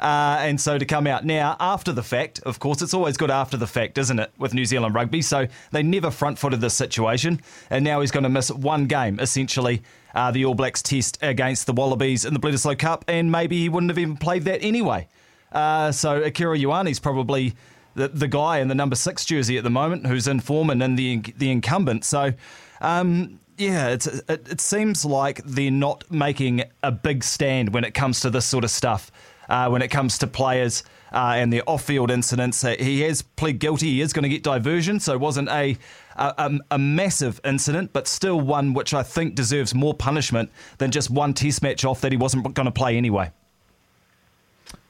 Uh, 0.00 0.38
and 0.40 0.60
so 0.60 0.78
to 0.78 0.84
come 0.84 1.06
out 1.06 1.24
now 1.24 1.56
after 1.60 1.92
the 1.92 2.02
fact, 2.02 2.40
of 2.40 2.58
course, 2.58 2.82
it's 2.82 2.94
always 2.94 3.16
good 3.16 3.30
after 3.30 3.56
the 3.56 3.66
fact, 3.66 3.98
isn't 3.98 4.18
it, 4.18 4.32
with 4.38 4.54
New 4.54 4.64
Zealand 4.64 4.94
rugby? 4.94 5.22
So 5.22 5.46
they 5.70 5.82
never 5.82 6.10
front 6.10 6.38
footed 6.38 6.60
this 6.60 6.74
situation. 6.74 7.40
And 7.70 7.84
now 7.84 8.00
he's 8.00 8.10
going 8.10 8.24
to 8.24 8.28
miss 8.28 8.50
one 8.50 8.86
game, 8.86 9.20
essentially, 9.20 9.82
uh, 10.14 10.30
the 10.30 10.44
All 10.44 10.54
Blacks 10.54 10.82
test 10.82 11.18
against 11.22 11.66
the 11.66 11.72
Wallabies 11.72 12.24
in 12.24 12.34
the 12.34 12.40
Bledisloe 12.40 12.78
Cup. 12.78 13.04
And 13.08 13.30
maybe 13.30 13.58
he 13.58 13.68
wouldn't 13.68 13.90
have 13.90 13.98
even 13.98 14.16
played 14.16 14.44
that 14.44 14.62
anyway. 14.62 15.08
Uh, 15.52 15.92
so 15.92 16.22
Akira 16.22 16.58
Ioane's 16.58 16.98
probably 16.98 17.54
the, 17.94 18.08
the 18.08 18.28
guy 18.28 18.58
in 18.58 18.68
the 18.68 18.74
number 18.74 18.96
six 18.96 19.24
jersey 19.24 19.58
at 19.58 19.64
the 19.64 19.70
moment 19.70 20.06
who's 20.06 20.26
in 20.26 20.40
form 20.40 20.70
and 20.70 20.82
in 20.82 20.96
the 20.96 21.22
the 21.36 21.50
incumbent. 21.50 22.04
So. 22.04 22.32
Um, 22.80 23.38
yeah, 23.58 23.90
it, 23.90 24.06
it 24.28 24.60
seems 24.60 25.04
like 25.04 25.42
they're 25.44 25.70
not 25.70 26.10
making 26.10 26.64
a 26.82 26.90
big 26.90 27.22
stand 27.22 27.72
when 27.74 27.84
it 27.84 27.92
comes 27.92 28.20
to 28.20 28.30
this 28.30 28.44
sort 28.46 28.64
of 28.64 28.70
stuff. 28.70 29.12
Uh, 29.48 29.68
when 29.68 29.82
it 29.82 29.88
comes 29.88 30.18
to 30.18 30.26
players 30.26 30.84
uh, 31.12 31.34
and 31.36 31.52
their 31.52 31.68
off-field 31.68 32.10
incidents, 32.10 32.64
uh, 32.64 32.74
he 32.78 33.00
has 33.00 33.22
pled 33.22 33.58
guilty. 33.58 33.90
He 33.90 34.00
is 34.00 34.12
going 34.12 34.22
to 34.22 34.28
get 34.28 34.42
diversion, 34.42 35.00
so 35.00 35.12
it 35.12 35.20
wasn't 35.20 35.48
a, 35.48 35.76
a, 36.16 36.58
a 36.70 36.78
massive 36.78 37.40
incident, 37.44 37.92
but 37.92 38.06
still 38.06 38.40
one 38.40 38.72
which 38.72 38.94
I 38.94 39.02
think 39.02 39.34
deserves 39.34 39.74
more 39.74 39.94
punishment 39.94 40.50
than 40.78 40.90
just 40.90 41.10
one 41.10 41.34
Test 41.34 41.62
match 41.62 41.84
off 41.84 42.00
that 42.02 42.12
he 42.12 42.18
wasn't 42.18 42.54
going 42.54 42.66
to 42.66 42.72
play 42.72 42.96
anyway. 42.96 43.32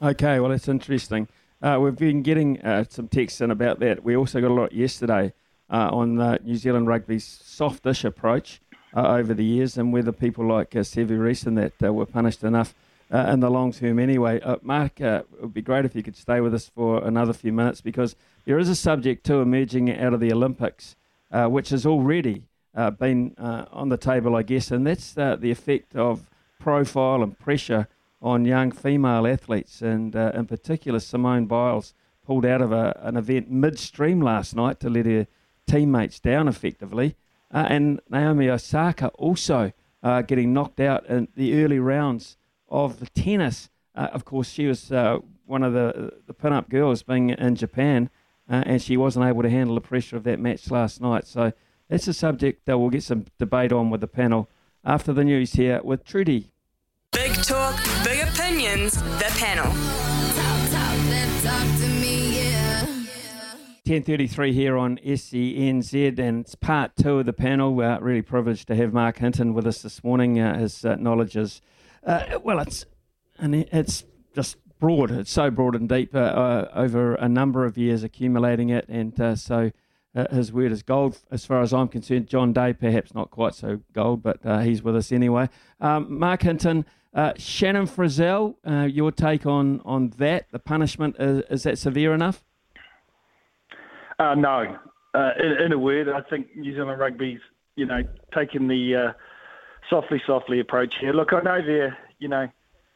Okay, 0.01 0.39
well 0.39 0.51
that's 0.51 0.69
interesting. 0.69 1.29
Uh, 1.63 1.79
we've 1.81 1.97
been 1.97 2.23
getting 2.23 2.61
uh, 2.63 2.85
some 2.89 3.09
texts 3.09 3.41
in 3.41 3.51
about 3.51 3.79
that. 3.81 4.05
We 4.05 4.17
also 4.17 4.41
got 4.41 4.51
a 4.51 4.55
lot 4.55 4.73
yesterday 4.73 5.33
uh, 5.71 5.89
on 5.93 6.17
New 6.45 6.57
Zealand 6.57 6.89
Rugby's 6.89 7.25
softish 7.25 8.05
approach 8.05 8.61
over 8.95 9.33
the 9.33 9.45
years 9.45 9.79
and 9.79 9.93
whether 9.93 10.13
people 10.13 10.47
like 10.47 10.77
uh, 10.77 10.81
Sevu 10.81 11.19
Reece 11.19 11.45
and 11.45 11.57
that 11.57 11.81
were 11.81 12.07
punished 12.07 12.45
enough 12.45 12.75
uh, 13.13 13.31
in 13.33 13.41
the 13.41 13.51
long 13.51 13.73
term 13.73 13.99
anyway. 13.99 14.41
Uh, 14.41 14.57
Mark, 14.63 15.01
it 15.01 15.27
would 15.41 15.55
be 15.55 15.63
great 15.63 15.85
if 15.85 15.95
you 15.95 16.03
could 16.03 16.17
stay 16.17 16.41
with 16.41 16.55
us 16.55 16.71
for 16.75 17.05
another 17.05 17.33
few 17.33 17.53
minutes 17.53 17.81
because 17.81 18.17
there 18.45 18.59
is 18.59 18.69
a 18.69 18.75
subject 18.75 19.25
too 19.25 19.41
emerging 19.41 19.97
out 19.97 20.15
of 20.15 20.21
the 20.21 20.33
Olympics, 20.33 20.97
which 21.31 21.69
has 21.69 21.87
already 21.87 22.45
been 22.99 23.35
on 23.39 23.89
the 23.91 23.97
table, 23.97 24.35
I 24.35 24.43
guess, 24.43 24.71
and 24.71 24.87
that's 24.87 25.13
the 25.13 25.51
effect 25.51 25.95
of 25.95 26.31
profile 26.59 27.23
and 27.23 27.39
pressure 27.39 27.87
on 28.23 28.45
young 28.45 28.71
female 28.71 29.27
athletes, 29.27 29.83
and 29.83 30.15
uh, 30.15 30.31
in 30.35 30.47
particular, 30.47 31.01
Simone 31.01 31.47
Biles 31.47 31.93
pulled 32.25 32.47
out 32.47 32.63
of 32.63 32.71
a, 32.71 32.99
an 33.03 33.17
event 33.17 33.51
midstream 33.51 34.21
last 34.21 34.55
night 34.55 34.79
to 34.79 34.89
let 34.89 35.07
her 35.07 35.27
teammates 35.67 36.21
down 36.21 36.47
effectively. 36.47 37.17
Uh, 37.53 37.67
and 37.69 38.01
Naomi 38.09 38.49
Osaka 38.49 39.09
also 39.09 39.73
uh, 40.05 40.23
getting 40.23 40.53
knocked 40.53 40.79
out 40.79 41.05
in 41.07 41.27
the 41.35 41.63
early 41.63 41.81
rounds 41.81 42.37
of 42.73 42.99
the 42.99 43.07
tennis. 43.07 43.69
Uh, 43.95 44.09
of 44.13 44.25
course, 44.25 44.49
she 44.51 44.67
was 44.67 44.91
uh, 44.91 45.19
one 45.47 45.63
of 45.63 45.73
the, 45.73 46.15
the 46.27 46.35
pin-up 46.35 46.69
girls 46.69 47.03
being 47.03 47.31
in 47.31 47.55
Japan, 47.55 48.11
uh, 48.51 48.65
and 48.67 48.83
she 48.83 48.97
wasn't 48.97 49.25
able 49.27 49.43
to 49.43 49.51
handle 49.51 49.77
the 49.77 49.81
pressure 49.81 50.17
of 50.17 50.25
that 50.25 50.41
match 50.41 50.71
last 50.71 51.01
night. 51.01 51.27
So 51.27 51.53
that's 51.89 52.09
a 52.09 52.15
subject 52.15 52.67
that 52.67 52.79
we'll 52.79 52.91
get 52.91 53.05
some 53.05 53.27
debate 53.39 53.73
on 53.73 53.91
with 53.91 54.01
the 54.01 54.09
panel 54.09 54.49
after 54.85 55.13
the 55.13 55.23
news 55.23 55.53
here 55.53 55.81
with 55.85 56.05
Trudy. 56.05 56.51
Big 57.13 57.35
talk, 57.35 57.79
big 58.03 58.27
opinions, 58.27 58.95
the 58.95 59.31
panel. 59.37 59.67
Talk, 59.67 60.71
talk, 60.71 61.43
talk 61.43 61.83
10.33 63.85 64.53
here 64.53 64.79
on 64.79 64.97
SENZ, 64.99 66.19
and 66.19 66.45
it's 66.45 66.55
part 66.55 66.93
two 66.97 67.19
of 67.19 67.27
the 67.27 67.33
panel. 67.33 67.75
We're 67.75 67.99
really 68.01 68.23
privileged 68.23 68.69
to 68.69 68.77
have 68.77 68.93
Mark 68.93 69.19
Hinton 69.19 69.55
with 69.55 69.67
us 69.67 69.83
this 69.83 70.05
morning. 70.05 70.39
Uh, 70.39 70.57
his 70.57 70.85
uh, 70.85 70.95
knowledge 70.95 71.37
is, 71.37 71.61
uh, 72.07 72.39
well, 72.43 72.59
it's 72.61 72.87
and 73.39 73.55
it's 73.55 74.05
just 74.35 74.57
broad. 74.79 75.11
It's 75.11 75.31
so 75.31 75.51
broad 75.51 75.75
and 75.75 75.89
deep 75.89 76.15
uh, 76.15 76.19
uh, 76.19 76.71
over 76.75 77.15
a 77.15 77.29
number 77.29 77.65
of 77.65 77.77
years, 77.79 78.03
accumulating 78.03 78.71
it, 78.71 78.87
and 78.89 79.19
uh, 79.21 79.37
so 79.37 79.73
his 80.31 80.53
word 80.53 80.73
is 80.73 80.83
gold 80.83 81.19
as 81.31 81.47
far 81.47 81.63
as 81.63 81.73
I'm 81.73 81.89
concerned. 81.89 82.27
John 82.29 82.53
Day, 82.53 82.73
perhaps 82.75 83.15
not 83.15 83.31
quite 83.31 83.55
so 83.55 83.81
gold, 83.95 84.23
but 84.23 84.41
he's 84.63 84.83
with 84.83 84.95
us 84.95 85.11
anyway. 85.11 85.49
Um, 85.81 86.19
Mark 86.19 86.43
Hinton, 86.43 86.85
Shannon 87.39 87.87
Frizell, 87.87 88.57
your 88.93 89.11
take 89.11 89.47
on, 89.47 89.81
on 89.87 90.11
that? 90.19 90.47
The 90.53 90.59
punishment, 90.59 91.17
is, 91.19 91.43
is 91.49 91.63
that 91.63 91.79
severe 91.79 92.13
enough? 92.13 92.45
Uh, 94.23 94.35
no. 94.35 94.77
Uh, 95.15 95.31
in, 95.43 95.67
in, 95.67 95.73
a 95.73 95.79
word, 95.79 96.09
I 96.09 96.21
think 96.29 96.55
New 96.57 96.75
Zealand 96.75 96.99
rugby's, 97.01 97.41
you 97.77 97.87
know, 97.87 98.03
taking 98.35 98.69
the 98.69 98.95
uh, 98.95 99.13
softly, 99.89 100.23
softly 100.27 100.61
approach 100.61 100.95
here. 100.99 101.13
Look, 101.13 101.33
I 101.33 101.41
know 101.41 101.65
their, 101.65 101.99
you 102.19 102.29
know, 102.29 102.49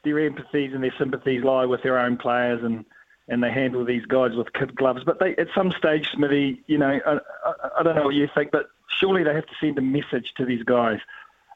their 0.05 0.15
empathies 0.15 0.75
and 0.75 0.83
their 0.83 0.95
sympathies 0.99 1.43
lie 1.43 1.65
with 1.65 1.83
their 1.83 1.99
own 1.99 2.17
players 2.17 2.63
and, 2.63 2.85
and 3.29 3.43
they 3.43 3.51
handle 3.51 3.85
these 3.85 4.05
guys 4.07 4.35
with 4.37 4.53
kid 4.53 4.75
gloves. 4.77 5.03
But 5.05 5.19
they, 5.19 5.35
at 5.37 5.49
some 5.55 5.73
stage, 5.73 6.09
Smithy, 6.13 6.63
you 6.67 6.79
know, 6.79 7.01
I, 7.05 7.13
I, 7.45 7.53
I 7.81 7.83
don't 7.83 7.97
know 7.97 8.05
what 8.05 8.15
you 8.15 8.29
think, 8.35 8.53
but 8.53 8.67
surely 9.01 9.25
they 9.25 9.35
have 9.35 9.47
to 9.47 9.55
send 9.61 9.79
a 9.79 9.83
message 9.83 10.33
to 10.37 10.45
these 10.45 10.63
guys. 10.63 11.01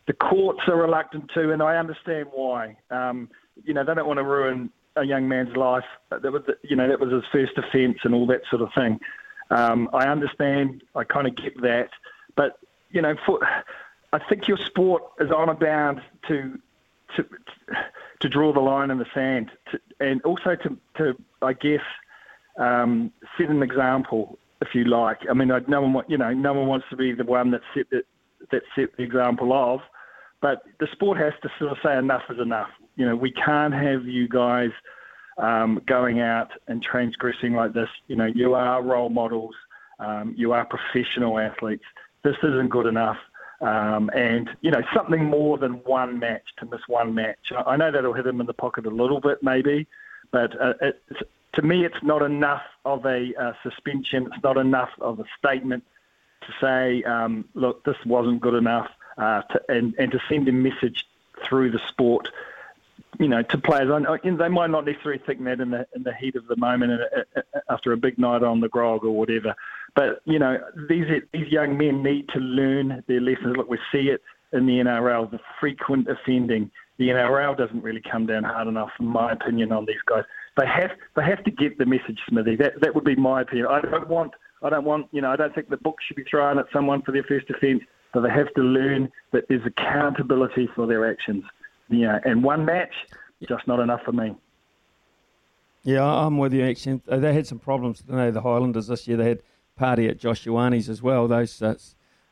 The 0.07 0.13
courts 0.15 0.63
are 0.67 0.77
reluctant 0.77 1.31
to, 1.35 1.53
and 1.53 1.63
I 1.63 1.77
understand 1.77 2.29
why. 2.33 2.77
Um, 2.91 3.29
you 3.65 3.75
know, 3.75 3.85
they 3.85 3.95
don't 3.95 4.07
want 4.07 4.19
to 4.19 4.25
ruin 4.25 4.71
a 4.97 5.05
young 5.05 5.29
man's 5.29 5.57
life. 5.57 5.85
That 6.11 6.33
was, 6.33 6.43
you 6.63 6.75
know, 6.75 6.89
that 6.89 6.99
was 6.99 7.13
his 7.13 7.23
first 7.31 7.57
offence 7.57 7.99
and 8.03 8.15
all 8.15 8.27
that 8.27 8.43
sort 8.51 8.63
of 8.63 8.71
thing. 8.75 8.99
Um, 9.51 9.89
I 9.93 10.09
understand. 10.09 10.83
I 10.95 11.05
kind 11.05 11.27
of 11.27 11.37
get 11.37 11.61
that, 11.63 11.91
but 12.37 12.59
you 12.91 13.03
know, 13.03 13.15
for, 13.25 13.41
I 14.13 14.19
think 14.29 14.49
your 14.49 14.59
sport 14.59 15.03
is 15.21 15.31
on 15.31 15.49
a 15.49 15.55
bound 15.55 16.01
to 16.29 16.59
to 17.17 17.25
to 18.21 18.29
draw 18.29 18.53
the 18.53 18.61
line 18.61 18.91
in 18.91 18.99
the 18.99 19.07
sand, 19.15 19.51
to, 19.71 19.81
and 20.01 20.23
also 20.23 20.57
to 20.57 20.77
to 20.97 21.17
I 21.43 21.53
guess 21.53 21.83
um, 22.59 23.13
set 23.39 23.49
an 23.49 23.63
example, 23.63 24.39
if 24.61 24.75
you 24.75 24.85
like. 24.85 25.19
I 25.29 25.35
mean, 25.35 25.49
no 25.69 25.81
one 25.83 26.05
you 26.09 26.19
know, 26.19 26.33
no 26.33 26.53
one 26.53 26.67
wants 26.67 26.87
to 26.91 26.97
be 26.97 27.13
the 27.13 27.25
one 27.25 27.51
that 27.53 27.63
set 27.75 27.89
the, 27.91 28.03
that 28.51 28.63
set 28.75 28.97
the 28.97 29.03
example 29.03 29.53
of, 29.53 29.81
but 30.41 30.63
the 30.79 30.89
sport 30.93 31.19
has 31.19 31.33
to 31.43 31.51
sort 31.59 31.73
of 31.73 31.79
say 31.83 31.97
enough 31.97 32.23
is 32.31 32.39
enough. 32.41 32.71
You 32.97 33.07
know, 33.07 33.17
we 33.17 33.31
can't 33.31 33.75
have 33.75 34.05
you 34.05 34.29
guys 34.29 34.71
um, 35.39 35.81
going 35.87 36.21
out 36.21 36.51
and 36.69 36.83
transgressing 36.83 37.55
like 37.55 37.73
this. 37.73 37.89
You 38.09 38.17
know, 38.17 38.27
you 38.27 38.55
are 38.55 38.83
role 38.83 39.09
models, 39.09 39.55
um, 39.99 40.35
you 40.37 40.53
are 40.53 40.67
professional 40.67 41.39
athletes. 41.39 41.85
This 42.23 42.37
isn't 42.43 42.69
good 42.69 42.87
enough. 42.87 43.17
Um, 43.61 44.11
and, 44.15 44.49
you 44.63 44.71
know, 44.71 44.83
something 44.95 45.25
more 45.25 45.59
than 45.59 45.75
one 45.85 46.19
match 46.19 46.45
to 46.59 46.67
miss 46.67 46.81
one 46.87 47.15
match. 47.15 47.53
I 47.67 47.77
know 47.77 47.93
that'll 47.93 48.15
hit 48.15 48.27
him 48.27 48.41
in 48.41 48.47
the 48.47 48.55
pocket 48.55 48.87
a 48.87 48.91
little 48.91 49.21
bit, 49.21 49.43
maybe, 49.43 49.87
but 50.31 50.59
uh, 50.59 50.73
to 51.55 51.63
me, 51.63 51.85
it's 51.85 52.03
not 52.03 52.23
enough 52.23 52.63
of 52.85 53.05
a 53.05 53.35
uh, 53.35 53.53
suspension. 53.63 54.31
It's 54.33 54.43
not 54.43 54.57
enough 54.57 54.91
of 55.01 55.21
a 55.21 55.25
statement 55.39 55.85
to 56.43 56.53
say, 56.59 57.03
um, 57.03 57.45
look, 57.55 57.85
this 57.85 57.97
wasn't 58.07 58.41
good 58.41 58.55
enough, 58.55 58.89
uh, 59.19 59.43
to, 59.43 59.61
and, 59.69 59.95
and 59.99 60.11
to 60.13 60.21
send 60.29 60.49
a 60.49 60.53
message 60.53 61.07
through 61.47 61.71
the 61.71 61.81
sport 61.89 62.29
you 63.19 63.29
know, 63.29 63.43
to 63.43 63.59
players. 63.59 63.91
They 64.23 64.49
might 64.49 64.71
not 64.71 64.87
necessarily 64.87 65.21
think 65.25 65.45
that 65.45 65.61
in 65.61 65.71
the 65.71 65.87
in 65.95 66.03
the 66.03 66.15
heat 66.15 66.37
of 66.37 66.47
the 66.47 66.57
moment 66.57 67.01
after 67.69 67.93
a 67.93 67.97
big 67.97 68.19
night 68.19 68.43
on 68.43 68.61
the 68.61 68.69
grog 68.69 69.05
or 69.05 69.11
whatever. 69.11 69.55
But 69.95 70.21
you 70.25 70.39
know, 70.39 70.59
these 70.89 71.07
these 71.33 71.49
young 71.49 71.77
men 71.77 72.03
need 72.03 72.29
to 72.31 72.39
learn 72.39 73.03
their 73.07 73.21
lessons. 73.21 73.57
Look, 73.57 73.69
we 73.69 73.79
see 73.93 74.09
it 74.09 74.23
in 74.53 74.67
the 74.67 74.75
NRL, 74.75 75.31
the 75.31 75.41
frequent 75.59 76.09
offending. 76.09 76.71
The 76.99 77.09
NRL 77.09 77.57
doesn't 77.57 77.83
really 77.83 78.03
come 78.03 78.27
down 78.27 78.45
hard 78.45 78.69
enough, 78.69 78.91
in 79.01 79.07
my 79.07 79.33
opinion, 79.33 79.73
on 79.73 79.87
these 79.87 80.03
guys. 80.07 80.25
They 80.57 80.67
have 80.67 80.91
they 81.17 81.25
have 81.25 81.43
to 81.45 81.51
get 81.51 81.79
the 81.79 81.87
message, 81.87 82.21
Smithy. 82.29 82.57
That 82.57 82.81
that 82.83 82.95
would 82.95 83.05
be 83.05 83.17
my 83.17 83.43
opinion. 83.43 83.67
I 83.69 83.81
don't 83.81 84.09
want 84.09 84.33
I 84.63 84.71
don't 84.71 84.85
want 84.85 85.09
you 85.13 85.21
know 85.21 85.31
I 85.31 85.37
don't 85.37 85.55
think 85.55 85.69
the 85.69 85.77
book 85.77 85.97
should 86.07 86.17
be 86.17 86.25
thrown 86.25 86.59
at 86.59 86.67
someone 86.73 87.03
for 87.03 87.13
their 87.13 87.25
first 87.25 87.49
offence. 87.51 87.83
But 88.13 88.23
they 88.23 88.31
have 88.31 88.53
to 88.55 88.63
learn 88.63 89.11
that 89.33 89.47
there's 89.49 89.65
accountability 89.65 90.69
for 90.75 90.87
their 90.87 91.09
actions. 91.09 91.45
Yeah, 91.89 92.19
and 92.25 92.43
one 92.43 92.65
match, 92.65 92.93
just 93.49 93.67
not 93.69 93.79
enough 93.79 94.03
for 94.05 94.13
me. 94.13 94.35
Yeah, 95.85 96.05
I'm 96.05 96.37
with 96.37 96.53
you. 96.53 96.65
Actually, 96.65 97.01
they 97.07 97.33
had 97.33 97.47
some 97.47 97.61
problems. 97.61 98.03
You 98.09 98.17
know, 98.17 98.31
the 98.31 98.41
Highlanders 98.41 98.89
this 98.89 99.09
year 99.09 99.17
they 99.17 99.29
had 99.29 99.43
party 99.81 100.07
at 100.09 100.19
Josh 100.19 100.45
Ioane's 100.45 100.91
as 100.91 101.01
well. 101.03 101.27
Those 101.27 101.61
uh, 101.63 101.75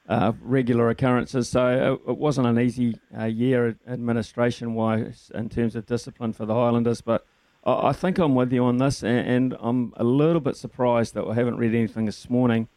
uh, 0.07 0.33
regular 0.43 0.91
occurrences. 0.91 1.49
So 1.49 1.67
it, 1.67 1.83
uh, 1.83 2.13
it 2.13 2.19
wasn't 2.19 2.47
an 2.47 2.61
easy 2.61 2.99
uh, 3.19 3.25
year 3.25 3.77
administration 3.87 4.75
wise 4.75 5.31
in 5.35 5.49
terms 5.49 5.75
of 5.75 5.87
discipline 5.87 6.35
for 6.35 6.45
the 6.45 6.55
Highlanders. 6.55 7.01
But 7.01 7.27
I, 7.65 7.89
I 7.89 7.93
think 7.93 8.19
I'm 8.19 8.35
with 8.35 8.53
you 8.53 8.65
on 8.65 8.77
this, 8.77 9.03
and, 9.03 9.27
and, 9.35 9.57
I'm 9.61 9.95
a 9.97 10.05
little 10.05 10.41
bit 10.41 10.57
surprised 10.57 11.15
that 11.15 11.27
we 11.27 11.35
haven't 11.35 11.57
read 11.57 11.75
anything 11.75 12.05
this 12.05 12.29
morning 12.29 12.69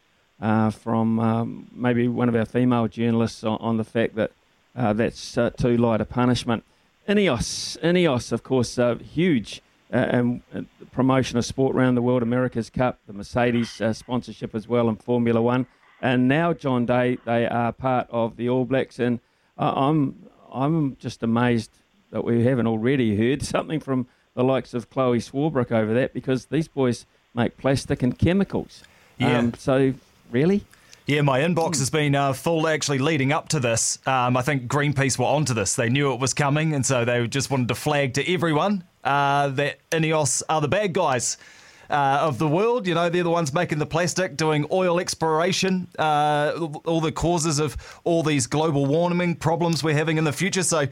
uh, 0.41 0.69
from 0.69 1.19
um, 1.19 1.67
maybe 1.73 2.07
one 2.07 2.29
of 2.29 2.35
our 2.35 2.45
female 2.45 2.87
journalists 2.87 3.43
on, 3.43 3.57
on 3.59 3.77
the 3.77 3.83
fact 3.83 4.15
that 4.15 4.31
uh, 4.75 4.93
that's 4.93 5.37
too 5.57 5.75
light 5.77 5.99
a 5.99 6.05
punishment. 6.05 6.63
Ineos, 7.09 7.77
Ineos, 7.81 8.31
of 8.31 8.41
course, 8.41 8.79
huge 9.13 9.61
uh, 9.91 9.97
and 9.97 10.41
uh, 10.55 10.61
promotion 10.91 11.37
of 11.37 11.45
sport 11.45 11.75
around 11.75 11.95
the 11.95 12.01
world. 12.01 12.23
America's 12.23 12.69
Cup, 12.69 12.99
the 13.07 13.13
Mercedes 13.13 13.81
uh, 13.81 13.93
sponsorship 13.93 14.55
as 14.55 14.67
well, 14.67 14.89
and 14.89 15.01
Formula 15.01 15.41
One, 15.41 15.67
and 16.01 16.27
now 16.27 16.53
John 16.53 16.85
Day, 16.85 17.17
they 17.25 17.45
are 17.45 17.71
part 17.71 18.07
of 18.09 18.37
the 18.37 18.49
All 18.49 18.65
Blacks, 18.65 18.99
and 18.99 19.19
I'm 19.57 20.27
I'm 20.51 20.97
just 20.97 21.23
amazed 21.23 21.71
that 22.11 22.23
we 22.23 22.43
haven't 22.43 22.67
already 22.67 23.15
heard 23.15 23.41
something 23.43 23.79
from 23.79 24.07
the 24.33 24.43
likes 24.43 24.73
of 24.73 24.89
Chloe 24.89 25.19
Swarbrick 25.19 25.71
over 25.71 25.93
that, 25.93 26.13
because 26.13 26.45
these 26.45 26.67
boys 26.67 27.05
make 27.33 27.57
plastic 27.57 28.01
and 28.03 28.17
chemicals. 28.17 28.83
Yeah. 29.17 29.37
Um, 29.37 29.53
so 29.53 29.93
really. 30.31 30.63
Yeah, 31.07 31.21
my 31.21 31.39
inbox 31.39 31.79
has 31.79 31.89
been 31.89 32.13
uh, 32.13 32.31
full 32.33 32.67
actually 32.67 32.99
leading 32.99 33.33
up 33.33 33.49
to 33.49 33.59
this. 33.59 33.97
Um, 34.05 34.37
I 34.37 34.43
think 34.43 34.67
Greenpeace 34.67 35.17
were 35.17 35.25
onto 35.25 35.53
this. 35.53 35.75
They 35.75 35.89
knew 35.89 36.13
it 36.13 36.19
was 36.19 36.35
coming, 36.35 36.75
and 36.75 36.85
so 36.85 37.03
they 37.05 37.25
just 37.27 37.49
wanted 37.49 37.69
to 37.69 37.75
flag 37.75 38.13
to 38.13 38.33
everyone 38.33 38.83
uh, 39.03 39.49
that 39.49 39.79
Ineos 39.89 40.43
are 40.47 40.61
the 40.61 40.67
bad 40.67 40.93
guys. 40.93 41.37
Uh, 41.89 42.19
of 42.21 42.37
the 42.37 42.47
world, 42.47 42.87
you 42.87 42.93
know, 42.93 43.09
they're 43.09 43.23
the 43.23 43.29
ones 43.29 43.53
making 43.53 43.77
the 43.77 43.85
plastic, 43.85 44.37
doing 44.37 44.65
oil 44.71 44.97
exploration, 44.97 45.89
uh, 45.99 46.69
all 46.85 47.01
the 47.01 47.11
causes 47.11 47.59
of 47.59 47.75
all 48.05 48.23
these 48.23 48.47
global 48.47 48.85
warming 48.85 49.35
problems 49.35 49.83
we're 49.83 49.93
having 49.93 50.17
in 50.17 50.23
the 50.23 50.31
future. 50.31 50.63
So, 50.63 50.85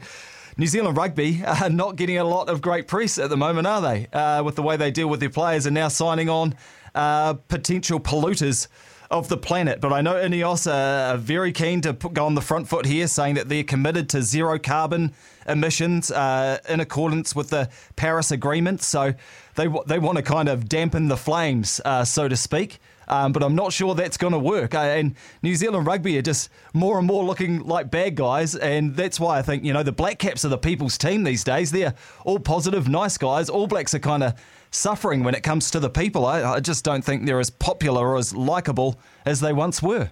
New 0.58 0.66
Zealand 0.66 0.98
rugby 0.98 1.42
are 1.46 1.70
not 1.70 1.96
getting 1.96 2.18
a 2.18 2.24
lot 2.24 2.50
of 2.50 2.60
great 2.60 2.86
press 2.86 3.16
at 3.16 3.30
the 3.30 3.36
moment, 3.36 3.66
are 3.66 3.80
they? 3.80 4.08
Uh, 4.12 4.42
with 4.42 4.56
the 4.56 4.62
way 4.62 4.76
they 4.76 4.90
deal 4.90 5.08
with 5.08 5.20
their 5.20 5.30
players 5.30 5.64
and 5.64 5.74
now 5.74 5.88
signing 5.88 6.28
on 6.28 6.54
uh, 6.94 7.32
potential 7.32 7.98
polluters 7.98 8.68
of 9.10 9.28
the 9.28 9.36
planet. 9.36 9.80
But 9.80 9.92
I 9.92 10.00
know 10.00 10.14
Ineos 10.14 10.70
are 10.70 11.16
very 11.16 11.52
keen 11.52 11.80
to 11.82 11.92
put, 11.94 12.14
go 12.14 12.26
on 12.26 12.34
the 12.34 12.40
front 12.40 12.68
foot 12.68 12.86
here, 12.86 13.06
saying 13.06 13.34
that 13.34 13.48
they're 13.48 13.64
committed 13.64 14.08
to 14.10 14.22
zero 14.22 14.58
carbon 14.58 15.12
emissions 15.48 16.10
uh, 16.10 16.58
in 16.68 16.80
accordance 16.80 17.34
with 17.34 17.50
the 17.50 17.68
Paris 17.96 18.30
Agreement. 18.30 18.82
So 18.82 19.14
they 19.56 19.68
they 19.86 19.98
want 19.98 20.16
to 20.16 20.22
kind 20.22 20.48
of 20.48 20.68
dampen 20.68 21.08
the 21.08 21.16
flames, 21.16 21.80
uh, 21.84 22.04
so 22.04 22.28
to 22.28 22.36
speak. 22.36 22.78
Um, 23.08 23.32
but 23.32 23.42
I'm 23.42 23.56
not 23.56 23.72
sure 23.72 23.96
that's 23.96 24.16
going 24.16 24.34
to 24.34 24.38
work. 24.38 24.72
Uh, 24.72 24.78
and 24.78 25.16
New 25.42 25.56
Zealand 25.56 25.84
rugby 25.84 26.16
are 26.16 26.22
just 26.22 26.48
more 26.72 26.96
and 26.96 27.06
more 27.08 27.24
looking 27.24 27.66
like 27.66 27.90
bad 27.90 28.14
guys, 28.14 28.54
and 28.54 28.94
that's 28.94 29.18
why 29.18 29.38
I 29.38 29.42
think 29.42 29.64
you 29.64 29.72
know 29.72 29.82
the 29.82 29.92
Black 29.92 30.20
Caps 30.20 30.44
are 30.44 30.48
the 30.48 30.58
people's 30.58 30.96
team 30.96 31.24
these 31.24 31.42
days. 31.42 31.72
They're 31.72 31.94
all 32.24 32.38
positive, 32.38 32.88
nice 32.88 33.18
guys. 33.18 33.50
All 33.50 33.66
Blacks 33.66 33.92
are 33.94 33.98
kind 33.98 34.22
of 34.22 34.34
suffering 34.70 35.24
when 35.24 35.34
it 35.34 35.42
comes 35.42 35.70
to 35.72 35.80
the 35.80 35.90
people. 35.90 36.26
I, 36.26 36.42
I 36.42 36.60
just 36.60 36.84
don't 36.84 37.04
think 37.04 37.26
they're 37.26 37.40
as 37.40 37.50
popular 37.50 38.08
or 38.08 38.16
as 38.16 38.34
likable 38.34 38.98
as 39.26 39.40
they 39.40 39.52
once 39.52 39.82
were. 39.82 40.10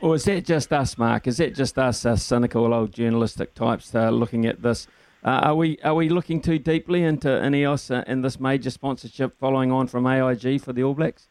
Or 0.00 0.14
is 0.14 0.24
that 0.24 0.46
just 0.46 0.72
us, 0.72 0.96
Mark? 0.96 1.26
Is 1.26 1.36
that 1.36 1.54
just 1.54 1.78
us, 1.78 2.06
uh, 2.06 2.16
cynical 2.16 2.72
old 2.72 2.92
journalistic 2.92 3.54
types, 3.54 3.94
uh, 3.94 4.10
looking 4.10 4.46
at 4.46 4.62
this? 4.62 4.86
Uh, 5.22 5.28
are 5.28 5.54
we 5.54 5.78
are 5.84 5.94
we 5.94 6.08
looking 6.08 6.40
too 6.40 6.58
deeply 6.58 7.02
into 7.02 7.28
Ineos 7.28 7.94
uh, 7.94 8.02
and 8.06 8.24
this 8.24 8.40
major 8.40 8.70
sponsorship 8.70 9.38
following 9.38 9.70
on 9.70 9.86
from 9.86 10.06
AIG 10.06 10.62
for 10.62 10.72
the 10.72 10.82
All 10.82 10.94
Blacks? 10.94 11.28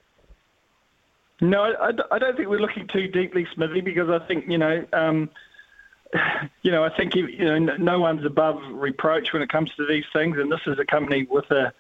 No, 1.41 1.63
I, 1.63 1.91
I 2.11 2.19
don't 2.19 2.35
think 2.37 2.49
we're 2.49 2.59
looking 2.59 2.87
too 2.87 3.07
deeply, 3.07 3.47
Smithy, 3.55 3.81
because 3.81 4.09
I 4.09 4.19
think 4.27 4.45
you 4.47 4.59
know, 4.59 4.85
um, 4.93 5.31
you 6.61 6.71
know, 6.71 6.83
I 6.83 6.95
think 6.95 7.15
you 7.15 7.37
know, 7.37 7.75
no 7.77 7.99
one's 7.99 8.25
above 8.25 8.61
reproach 8.71 9.33
when 9.33 9.41
it 9.41 9.49
comes 9.49 9.71
to 9.75 9.85
these 9.85 10.05
things, 10.13 10.37
and 10.37 10.51
this 10.51 10.61
is 10.67 10.79
a 10.79 10.85
company 10.85 11.27
with 11.29 11.49
a 11.51 11.73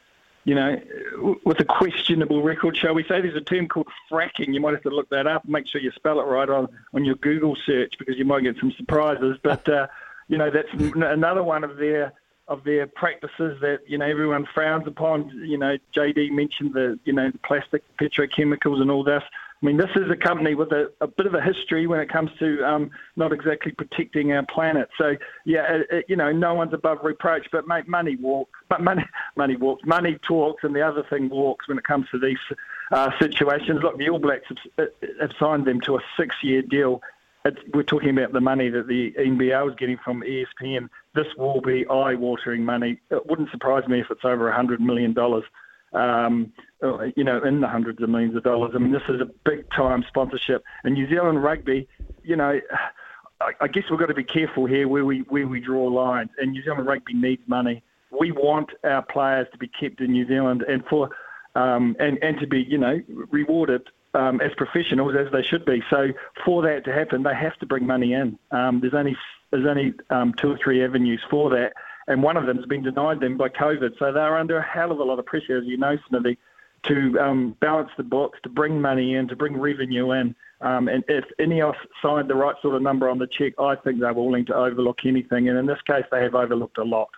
you 0.45 0.55
know, 0.55 1.37
with 1.43 1.59
a 1.59 1.65
questionable 1.65 2.41
record, 2.41 2.75
shall 2.75 2.93
we 2.93 3.03
say. 3.03 3.21
There's 3.21 3.35
a 3.35 3.41
term 3.41 3.67
called 3.67 3.87
fracking. 4.09 4.53
You 4.53 4.61
might 4.61 4.73
have 4.73 4.83
to 4.83 4.89
look 4.89 5.09
that 5.09 5.27
up. 5.27 5.43
And 5.43 5.51
make 5.51 5.67
sure 5.67 5.81
you 5.81 5.91
spell 5.91 6.19
it 6.19 6.23
right 6.23 6.49
on, 6.49 6.67
on 6.93 7.05
your 7.05 7.15
Google 7.15 7.55
search 7.65 7.93
because 7.99 8.17
you 8.17 8.25
might 8.25 8.41
get 8.41 8.57
some 8.57 8.71
surprises. 8.71 9.37
But 9.43 9.67
uh, 9.67 9.87
you 10.27 10.37
know, 10.37 10.49
that's 10.49 10.69
another 10.95 11.43
one 11.43 11.63
of 11.63 11.77
their 11.77 12.13
of 12.47 12.63
their 12.63 12.87
practices 12.87 13.59
that 13.61 13.81
you 13.85 13.97
know 13.97 14.05
everyone 14.05 14.47
frowns 14.53 14.87
upon. 14.87 15.29
You 15.29 15.57
know, 15.57 15.77
JD 15.95 16.31
mentioned 16.31 16.73
the 16.73 16.97
you 17.03 17.13
know 17.13 17.29
the 17.29 17.39
plastic 17.39 17.83
petrochemicals 17.97 18.81
and 18.81 18.89
all 18.89 19.03
this. 19.03 19.23
I 19.61 19.65
mean, 19.65 19.75
this 19.75 19.89
is 19.95 20.09
a 20.09 20.15
company 20.15 20.55
with 20.55 20.71
a, 20.71 20.89
a 21.01 21.07
bit 21.07 21.25
of 21.25 21.33
a 21.33 21.41
history 21.41 21.85
when 21.85 21.99
it 21.99 22.09
comes 22.09 22.31
to 22.39 22.63
um, 22.63 22.91
not 23.17 23.33
exactly 23.33 23.73
protecting 23.73 24.31
our 24.31 24.45
planet. 24.45 24.87
So, 24.97 25.15
yeah, 25.45 25.73
it, 25.73 25.87
it, 25.91 26.05
you 26.07 26.15
know, 26.15 26.31
no 26.31 26.53
one's 26.53 26.73
above 26.73 26.99
reproach, 27.03 27.47
but 27.51 27.67
mate, 27.67 27.85
money 27.85 28.15
walks. 28.15 28.57
But 28.69 28.81
money, 28.81 29.03
money 29.35 29.57
walks. 29.57 29.85
Money 29.85 30.17
talks, 30.25 30.63
and 30.63 30.73
the 30.73 30.81
other 30.81 31.03
thing 31.09 31.29
walks 31.29 31.67
when 31.67 31.77
it 31.77 31.83
comes 31.83 32.07
to 32.11 32.19
these 32.19 32.37
uh, 32.93 33.11
situations. 33.19 33.81
Look, 33.83 33.97
the 33.97 34.07
All 34.09 34.19
Blacks 34.19 34.45
have, 34.77 34.87
have 35.19 35.31
signed 35.37 35.65
them 35.65 35.81
to 35.81 35.97
a 35.97 35.99
six-year 36.17 36.61
deal. 36.61 37.01
It's, 37.43 37.59
we're 37.73 37.83
talking 37.83 38.17
about 38.17 38.31
the 38.31 38.41
money 38.41 38.69
that 38.69 38.87
the 38.87 39.11
NBL 39.11 39.69
is 39.71 39.75
getting 39.75 39.97
from 39.97 40.21
ESPN. 40.21 40.87
This 41.15 41.27
will 41.37 41.59
be 41.59 41.85
eye-watering 41.87 42.63
money. 42.63 43.01
It 43.11 43.25
wouldn't 43.25 43.51
surprise 43.51 43.85
me 43.89 43.99
if 43.99 44.07
it's 44.09 44.23
over 44.23 44.47
a 44.47 44.55
hundred 44.55 44.79
million 44.79 45.11
dollars 45.11 45.43
um, 45.93 46.51
you 47.15 47.23
know, 47.23 47.43
in 47.43 47.61
the 47.61 47.67
hundreds 47.67 48.01
of 48.01 48.09
millions 48.09 48.35
of 48.35 48.43
dollars. 48.43 48.71
I 48.75 48.77
mean, 48.77 48.91
this 48.91 49.01
is 49.09 49.21
a 49.21 49.25
big 49.45 49.69
time 49.71 50.03
sponsorship. 50.07 50.63
And 50.83 50.93
New 50.93 51.09
Zealand 51.09 51.43
rugby, 51.43 51.87
you 52.23 52.35
know, 52.35 52.59
I, 53.41 53.51
I 53.61 53.67
guess 53.67 53.83
we've 53.89 53.99
got 53.99 54.07
to 54.07 54.13
be 54.13 54.23
careful 54.23 54.65
here 54.65 54.87
where 54.87 55.05
we 55.05 55.19
where 55.29 55.47
we 55.47 55.59
draw 55.59 55.85
lines. 55.85 56.29
And 56.37 56.51
New 56.51 56.63
Zealand 56.63 56.87
rugby 56.87 57.13
needs 57.13 57.41
money. 57.47 57.83
We 58.11 58.31
want 58.31 58.71
our 58.83 59.01
players 59.01 59.47
to 59.51 59.57
be 59.57 59.67
kept 59.67 60.01
in 60.01 60.11
New 60.11 60.27
Zealand 60.27 60.63
and 60.63 60.85
for 60.85 61.09
um, 61.55 61.95
and 61.99 62.17
and 62.21 62.39
to 62.39 62.47
be 62.47 62.61
you 62.61 62.77
know 62.77 63.01
rewarded 63.31 63.89
um, 64.13 64.41
as 64.41 64.51
professionals 64.55 65.15
as 65.15 65.31
they 65.31 65.43
should 65.43 65.65
be. 65.65 65.83
So 65.89 66.09
for 66.45 66.61
that 66.63 66.85
to 66.85 66.93
happen, 66.93 67.23
they 67.23 67.35
have 67.35 67.57
to 67.59 67.65
bring 67.65 67.85
money 67.85 68.13
in. 68.13 68.37
Um, 68.51 68.79
there's 68.79 68.93
only 68.93 69.15
there's 69.51 69.65
only 69.65 69.93
um, 70.09 70.33
two 70.33 70.51
or 70.51 70.57
three 70.57 70.83
avenues 70.83 71.21
for 71.29 71.49
that 71.51 71.73
and 72.09 72.23
one 72.23 72.35
of 72.35 72.47
them 72.47 72.57
has 72.57 72.65
been 72.65 72.81
denied 72.81 73.19
them 73.19 73.37
by 73.37 73.47
COVID. 73.49 73.97
So 73.99 74.11
they're 74.11 74.37
under 74.37 74.57
a 74.57 74.63
hell 74.63 74.91
of 74.91 74.99
a 74.99 75.03
lot 75.03 75.19
of 75.19 75.25
pressure, 75.27 75.57
as 75.57 75.65
you 75.65 75.77
know, 75.77 75.95
Smithy, 76.09 76.37
to 76.87 77.19
um, 77.19 77.55
balance 77.61 77.91
the 77.97 78.03
books, 78.03 78.39
to 78.43 78.49
bring 78.49 78.81
money 78.81 79.13
in, 79.13 79.27
to 79.27 79.35
bring 79.35 79.55
revenue 79.57 80.11
in. 80.11 80.35
Um, 80.61 80.87
and 80.87 81.03
if 81.07 81.23
Ineos 81.39 81.75
signed 82.01 82.27
the 82.29 82.35
right 82.35 82.55
sort 82.63 82.75
of 82.75 82.81
number 82.81 83.09
on 83.09 83.19
the 83.19 83.27
check, 83.27 83.53
I 83.59 83.75
think 83.75 83.99
they're 83.99 84.13
willing 84.13 84.45
to 84.47 84.55
overlook 84.55 85.05
anything. 85.05 85.49
And 85.49 85.57
in 85.57 85.67
this 85.67 85.79
case, 85.85 86.03
they 86.11 86.23
have 86.23 86.33
overlooked 86.33 86.79
a 86.79 86.83
lot. 86.83 87.09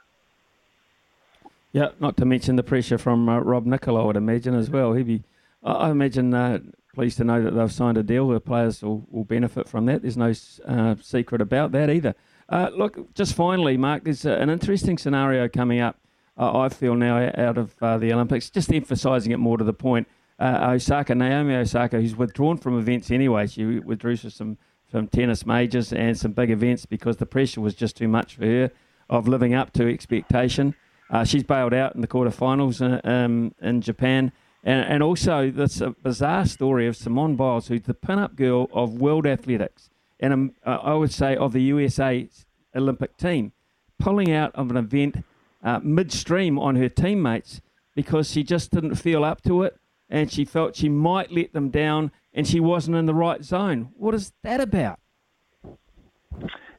Yeah, 1.72 1.90
not 2.02 2.18
to 2.18 2.26
mention 2.26 2.58
the 2.58 2.64
pressure 2.64 2.98
from 2.98 3.30
uh, 3.30 3.40
Rob 3.40 3.66
Nichol, 3.66 3.96
I 3.96 4.04
would 4.04 4.18
imagine 4.18 4.56
as 4.56 4.70
well. 4.70 4.92
He'd 4.92 5.08
be, 5.08 5.24
I 5.64 5.90
imagine, 5.90 6.34
uh, 6.34 6.60
pleased 6.94 7.16
to 7.18 7.24
know 7.24 7.42
that 7.42 7.52
they've 7.52 7.72
signed 7.72 7.98
a 7.98 8.04
deal 8.04 8.28
where 8.28 8.42
players 8.42 8.84
will, 8.84 9.06
will 9.10 9.24
benefit 9.24 9.70
from 9.70 9.86
that. 9.86 10.02
There's 10.02 10.18
no 10.18 10.34
uh, 10.68 10.96
secret 11.02 11.40
about 11.40 11.72
that 11.72 11.90
either. 11.90 12.14
Uh, 12.52 12.70
look, 12.76 13.14
just 13.16 13.34
finally, 13.34 13.78
Mark, 13.78 14.04
there's 14.04 14.26
an 14.26 14.50
interesting 14.50 14.98
scenario 14.98 15.48
coming 15.48 15.80
up. 15.80 15.98
Uh, 16.38 16.60
I 16.60 16.70
feel 16.70 16.96
now 16.96 17.32
out 17.38 17.58
of 17.58 17.74
uh, 17.82 17.98
the 17.98 18.12
Olympics, 18.12 18.50
just 18.50 18.74
emphasising 18.74 19.32
it 19.32 19.38
more 19.38 19.58
to 19.58 19.64
the 19.64 19.74
point. 19.74 20.08
Uh, 20.38 20.72
Osaka, 20.72 21.16
Naomi 21.16 21.56
Osaka, 21.56 22.02
who's 22.02 22.16
withdrawn 22.16 22.58
from 22.58 22.78
events 22.78 23.10
anyway. 23.10 23.48
She 23.48 23.80
withdrew 23.80 24.18
from 24.18 24.30
some 24.30 24.58
from 24.90 25.08
tennis 25.08 25.46
majors 25.46 25.94
and 25.94 26.18
some 26.18 26.34
big 26.34 26.52
events 26.52 26.86
because 26.86 27.16
the 27.16 27.26
pressure 27.26 27.62
was 27.62 27.74
just 27.74 27.96
too 27.96 28.10
much 28.10 28.36
for 28.36 28.46
her 28.46 28.72
of 29.10 29.26
living 29.26 29.54
up 29.54 29.72
to 29.72 29.88
expectation. 29.90 30.76
Uh, 31.10 31.24
she's 31.24 31.44
bailed 31.44 31.74
out 31.74 31.96
in 31.96 32.02
the 32.02 32.08
quarterfinals 32.08 32.82
uh, 32.82 33.08
um, 33.10 33.56
in 33.62 33.80
Japan. 33.80 34.34
And, 34.66 34.86
and 34.86 35.04
also 35.04 35.50
this 35.50 35.82
bizarre 36.04 36.46
story 36.46 36.88
of 36.88 36.98
Simone 36.98 37.38
Biles, 37.38 37.70
who's 37.70 37.84
the 37.84 37.94
pin-up 37.94 38.36
girl 38.36 38.68
of 38.74 39.00
world 39.00 39.26
athletics 39.26 39.90
and 40.22 40.52
uh, 40.66 40.78
I 40.82 40.94
would 40.94 41.12
say 41.12 41.36
of 41.36 41.54
the 41.54 41.62
USA 41.64 42.30
Olympic 42.76 43.18
team, 43.18 43.52
pulling 44.00 44.32
out 44.32 44.56
of 44.56 44.70
an 44.70 44.78
event 44.78 45.24
uh, 45.64 45.80
midstream 45.84 46.58
on 46.58 46.76
her 46.76 46.90
teammates 46.90 47.62
because 47.96 48.32
she 48.32 48.44
just 48.44 48.72
didn't 48.72 48.96
feel 48.96 49.24
up 49.24 49.42
to 49.44 49.64
it 49.64 49.78
and 50.10 50.32
she 50.32 50.46
felt 50.46 50.76
she 50.76 50.90
might 50.90 51.32
let 51.32 51.54
them 51.54 51.70
down 51.70 52.12
and 52.34 52.48
she 52.48 52.60
wasn't 52.60 52.96
in 52.96 53.06
the 53.06 53.14
right 53.14 53.44
zone. 53.44 53.90
What 53.96 54.14
is 54.14 54.32
that 54.44 54.60
about? 54.60 55.00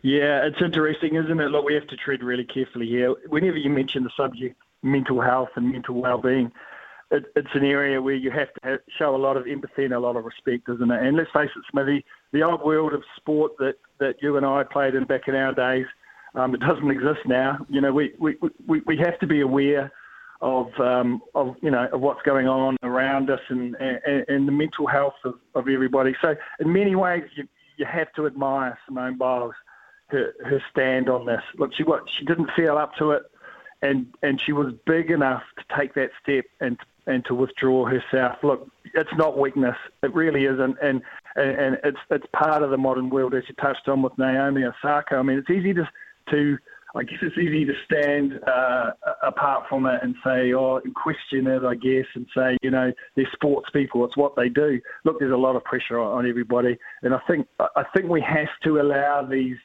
Yeah, 0.02 0.44
it's 0.46 0.60
interesting, 0.60 1.14
isn't 1.14 1.40
it? 1.40 1.48
Look, 1.50 1.64
we 1.64 1.74
have 1.74 1.86
to 1.88 1.96
tread 1.96 2.22
really 2.22 2.44
carefully 2.44 2.86
here. 2.86 3.14
Whenever 3.28 3.56
you 3.56 3.70
mention 3.70 4.02
the 4.02 4.10
subject 4.16 4.56
mental 4.82 5.20
health 5.20 5.50
and 5.54 5.70
mental 5.70 5.94
well-being, 5.94 6.50
it, 7.12 7.24
it's 7.36 7.54
an 7.54 7.64
area 7.64 8.00
where 8.00 8.14
you 8.14 8.30
have 8.30 8.52
to 8.54 8.60
have, 8.62 8.78
show 8.98 9.14
a 9.14 9.16
lot 9.16 9.36
of 9.36 9.46
empathy 9.46 9.84
and 9.84 9.94
a 9.94 10.00
lot 10.00 10.16
of 10.16 10.24
respect, 10.24 10.68
isn't 10.68 10.90
it? 10.90 11.02
And 11.02 11.16
let's 11.16 11.30
face 11.30 11.50
it, 11.54 11.62
Smithy, 11.70 12.04
the 12.32 12.42
old 12.42 12.64
world 12.64 12.94
of 12.94 13.02
sport 13.16 13.52
that, 13.58 13.74
that 14.00 14.16
you 14.22 14.36
and 14.36 14.46
I 14.46 14.64
played 14.64 14.94
in 14.94 15.04
back 15.04 15.28
in 15.28 15.34
our 15.34 15.54
days, 15.54 15.86
um, 16.34 16.54
it 16.54 16.60
doesn't 16.60 16.90
exist 16.90 17.20
now. 17.26 17.64
You 17.68 17.82
know, 17.82 17.92
we, 17.92 18.14
we, 18.18 18.36
we, 18.66 18.80
we 18.86 18.96
have 18.96 19.18
to 19.20 19.26
be 19.26 19.42
aware 19.42 19.92
of 20.40 20.66
um, 20.80 21.22
of 21.36 21.54
you 21.62 21.70
know 21.70 21.88
of 21.92 22.00
what's 22.00 22.20
going 22.22 22.48
on 22.48 22.76
around 22.82 23.30
us 23.30 23.38
and 23.48 23.76
and, 23.76 24.24
and 24.26 24.48
the 24.48 24.52
mental 24.52 24.88
health 24.88 25.14
of, 25.24 25.34
of 25.54 25.68
everybody. 25.68 26.16
So 26.20 26.34
in 26.58 26.72
many 26.72 26.96
ways, 26.96 27.22
you 27.36 27.46
you 27.76 27.86
have 27.86 28.12
to 28.14 28.26
admire 28.26 28.76
Simone 28.84 29.16
Biles, 29.16 29.54
her 30.08 30.32
her 30.44 30.60
stand 30.70 31.08
on 31.08 31.26
this. 31.26 31.42
Look, 31.58 31.70
she 31.76 31.84
what 31.84 32.02
she 32.18 32.24
didn't 32.24 32.50
feel 32.56 32.76
up 32.76 32.92
to 32.98 33.12
it, 33.12 33.22
and 33.82 34.06
and 34.22 34.40
she 34.40 34.52
was 34.52 34.72
big 34.86 35.10
enough 35.10 35.42
to 35.58 35.76
take 35.76 35.94
that 35.94 36.10
step 36.22 36.44
and 36.60 36.78
and 37.06 37.24
to 37.26 37.34
withdraw 37.34 37.84
herself. 37.84 38.38
Look, 38.42 38.68
it's 38.94 39.10
not 39.16 39.36
weakness. 39.36 39.76
It 40.02 40.14
really 40.14 40.44
isn't, 40.44 40.76
and 40.82 41.02
and, 41.36 41.78
it's 41.84 41.98
it's 42.10 42.26
part 42.32 42.62
of 42.62 42.70
the 42.70 42.76
modern 42.76 43.10
world, 43.10 43.34
as 43.34 43.44
you 43.48 43.54
touched 43.56 43.88
on 43.88 44.02
with 44.02 44.16
Naomi 44.18 44.64
Osaka. 44.64 45.16
I 45.16 45.22
mean, 45.22 45.38
it's 45.38 45.50
easy 45.50 45.74
to 45.74 45.88
to 46.30 46.58
I 46.94 47.02
guess 47.04 47.18
it's 47.22 47.38
easy 47.38 47.64
to 47.64 47.72
stand 47.86 48.38
uh, 48.46 48.90
apart 49.22 49.64
from 49.68 49.86
it 49.86 50.02
and 50.02 50.14
say, 50.24 50.52
oh, 50.52 50.80
question 50.94 51.46
it, 51.46 51.64
I 51.64 51.74
guess, 51.74 52.04
and 52.14 52.26
say, 52.36 52.58
you 52.62 52.70
know, 52.70 52.92
they're 53.16 53.28
sports 53.32 53.70
people. 53.72 54.04
It's 54.04 54.16
what 54.16 54.36
they 54.36 54.50
do. 54.50 54.78
Look, 55.04 55.18
there's 55.18 55.32
a 55.32 55.36
lot 55.36 55.56
of 55.56 55.64
pressure 55.64 55.98
on 55.98 56.28
everybody, 56.28 56.76
and 57.02 57.14
I 57.14 57.20
think 57.26 57.46
I 57.58 57.84
think 57.94 58.08
we 58.08 58.20
have 58.20 58.48
to 58.64 58.80
allow 58.80 59.22
these 59.24 59.56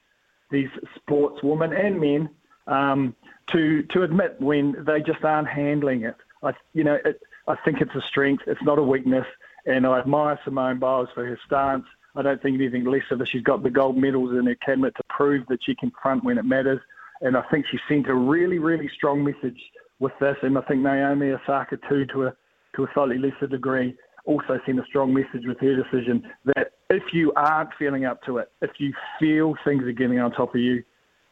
these 0.51 0.69
sportswomen 0.97 1.77
and 1.77 1.99
men 1.99 2.29
um, 2.67 3.15
to 3.47 3.83
to 3.83 4.03
admit 4.03 4.35
when 4.39 4.75
they 4.85 5.01
just 5.01 5.23
aren't 5.23 5.47
handling 5.47 6.03
it. 6.03 6.15
I, 6.43 6.53
you 6.73 6.83
know, 6.83 6.99
it, 7.03 7.21
I 7.47 7.55
think 7.63 7.81
it's 7.81 7.95
a 7.95 8.01
strength. 8.01 8.43
It's 8.47 8.61
not 8.63 8.77
a 8.77 8.83
weakness. 8.83 9.25
And 9.65 9.85
I 9.85 9.99
admire 9.99 10.39
Simone 10.45 10.79
Biles 10.79 11.09
for 11.13 11.25
her 11.25 11.39
stance. 11.45 11.85
I 12.15 12.21
don't 12.21 12.41
think 12.41 12.55
anything 12.55 12.85
less 12.85 13.03
of 13.11 13.19
her. 13.19 13.25
She's 13.25 13.43
got 13.43 13.63
the 13.63 13.69
gold 13.69 13.97
medals 13.97 14.31
in 14.31 14.45
her 14.45 14.55
cabinet 14.55 14.95
to 14.95 15.03
prove 15.09 15.45
that 15.47 15.63
she 15.63 15.75
can 15.75 15.91
front 16.01 16.23
when 16.23 16.37
it 16.37 16.45
matters. 16.45 16.79
And 17.21 17.35
I 17.35 17.41
think 17.49 17.65
she 17.67 17.79
sent 17.87 18.07
a 18.07 18.13
really, 18.13 18.59
really 18.59 18.89
strong 18.95 19.23
message 19.23 19.59
with 19.99 20.13
this. 20.19 20.37
And 20.41 20.57
I 20.57 20.61
think 20.61 20.81
Naomi 20.81 21.31
Osaka 21.31 21.77
too, 21.89 22.05
to 22.07 22.27
a 22.27 22.35
to 22.75 22.83
a 22.83 22.87
slightly 22.93 23.17
lesser 23.17 23.47
degree, 23.47 23.95
also 24.25 24.59
sent 24.65 24.79
a 24.79 24.85
strong 24.85 25.13
message 25.13 25.45
with 25.45 25.59
her 25.59 25.75
decision 25.75 26.23
that 26.45 26.73
if 26.89 27.03
you 27.13 27.33
aren't 27.35 27.69
feeling 27.79 28.05
up 28.05 28.21
to 28.23 28.37
it, 28.37 28.51
if 28.61 28.71
you 28.77 28.93
feel 29.19 29.55
things 29.65 29.83
are 29.83 29.91
getting 29.91 30.19
on 30.19 30.31
top 30.31 30.53
of 30.53 30.61
you, 30.61 30.83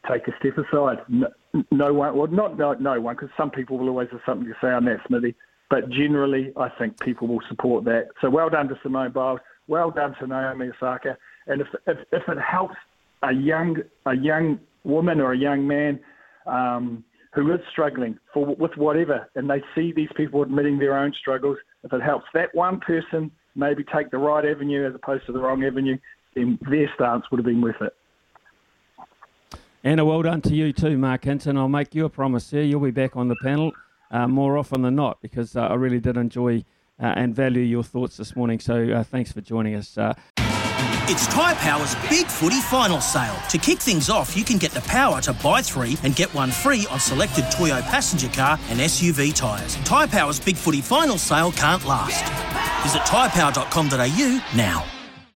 take 0.09 0.27
a 0.27 0.31
step 0.39 0.57
aside. 0.57 0.97
No, 1.09 1.27
no 1.71 1.93
one, 1.93 2.17
well, 2.17 2.27
not 2.27 2.57
no, 2.57 2.73
no 2.73 2.99
one, 2.99 3.15
because 3.15 3.29
some 3.37 3.51
people 3.51 3.77
will 3.77 3.89
always 3.89 4.09
have 4.11 4.21
something 4.25 4.47
to 4.47 4.53
say 4.61 4.67
on 4.67 4.85
that, 4.85 4.97
Smithy. 5.07 5.35
But 5.69 5.89
generally, 5.89 6.51
I 6.57 6.69
think 6.77 6.99
people 6.99 7.27
will 7.27 7.41
support 7.49 7.85
that. 7.85 8.09
So 8.21 8.29
well 8.29 8.49
done 8.49 8.67
to 8.69 8.75
Simone 8.83 9.11
Biles. 9.11 9.39
Well 9.67 9.89
done 9.89 10.15
to 10.19 10.27
Naomi 10.27 10.69
Osaka. 10.69 11.17
And 11.47 11.61
if, 11.61 11.67
if, 11.87 11.97
if 12.11 12.23
it 12.27 12.37
helps 12.39 12.75
a 13.23 13.33
young 13.33 13.77
a 14.05 14.15
young 14.15 14.59
woman 14.83 15.19
or 15.19 15.33
a 15.33 15.37
young 15.37 15.67
man 15.67 15.99
um, 16.45 17.03
who 17.33 17.51
is 17.51 17.59
struggling 17.71 18.17
for 18.33 18.55
with 18.55 18.77
whatever, 18.77 19.27
and 19.35 19.49
they 19.49 19.61
see 19.73 19.91
these 19.91 20.09
people 20.15 20.43
admitting 20.43 20.77
their 20.77 20.97
own 20.97 21.13
struggles, 21.19 21.57
if 21.83 21.91
it 21.91 22.01
helps 22.01 22.25
that 22.33 22.53
one 22.53 22.79
person 22.79 23.31
maybe 23.55 23.83
take 23.95 24.11
the 24.11 24.17
right 24.17 24.45
avenue 24.45 24.87
as 24.87 24.93
opposed 24.93 25.25
to 25.25 25.31
the 25.31 25.39
wrong 25.39 25.63
avenue, 25.63 25.97
then 26.35 26.59
their 26.69 26.89
stance 26.95 27.23
would 27.31 27.39
have 27.39 27.45
been 27.45 27.61
worth 27.61 27.81
it. 27.81 27.93
And 29.85 29.99
a 29.99 30.05
well 30.05 30.23
done 30.23 30.41
to 30.41 30.55
you 30.55 30.73
too, 30.73 30.97
Mark 30.97 31.25
Hinton. 31.25 31.57
I'll 31.57 31.69
make 31.69 31.93
you 31.93 32.05
a 32.05 32.09
promise, 32.09 32.49
here. 32.49 32.63
You'll 32.63 32.79
be 32.79 32.89
back 32.89 33.15
on 33.15 33.27
the 33.27 33.35
panel 33.43 33.71
uh, 34.09 34.27
more 34.27 34.57
often 34.57 34.81
than 34.81 34.95
not 34.95 35.21
because 35.21 35.55
uh, 35.55 35.61
I 35.61 35.75
really 35.75 35.99
did 35.99 36.17
enjoy 36.17 36.65
uh, 36.99 37.13
and 37.15 37.35
value 37.35 37.61
your 37.61 37.83
thoughts 37.83 38.17
this 38.17 38.35
morning. 38.35 38.59
So 38.59 38.89
uh, 38.89 39.03
thanks 39.03 39.31
for 39.31 39.41
joining 39.41 39.75
us. 39.75 39.95
Uh. 39.95 40.15
It's 41.07 41.27
Tyre 41.27 41.53
Power's 41.57 41.93
Big 42.09 42.25
Footy 42.25 42.59
Final 42.61 42.99
Sale. 42.99 43.37
To 43.51 43.59
kick 43.59 43.77
things 43.77 44.09
off, 44.09 44.35
you 44.35 44.43
can 44.43 44.57
get 44.57 44.71
the 44.71 44.81
power 44.81 45.21
to 45.21 45.33
buy 45.33 45.61
three 45.61 45.99
and 46.01 46.15
get 46.15 46.33
one 46.33 46.49
free 46.49 46.87
on 46.89 46.99
selected 46.99 47.45
Toyo 47.51 47.79
passenger 47.81 48.29
car 48.29 48.57
and 48.69 48.79
SUV 48.79 49.35
tyres. 49.35 49.75
Tyre 49.83 50.07
Power's 50.07 50.39
Big 50.39 50.55
Footy 50.55 50.81
Final 50.81 51.19
Sale 51.19 51.51
can't 51.51 51.85
last. 51.85 52.23
Visit 52.81 53.03
tyrepower.com.au 53.03 54.57
now. 54.57 54.94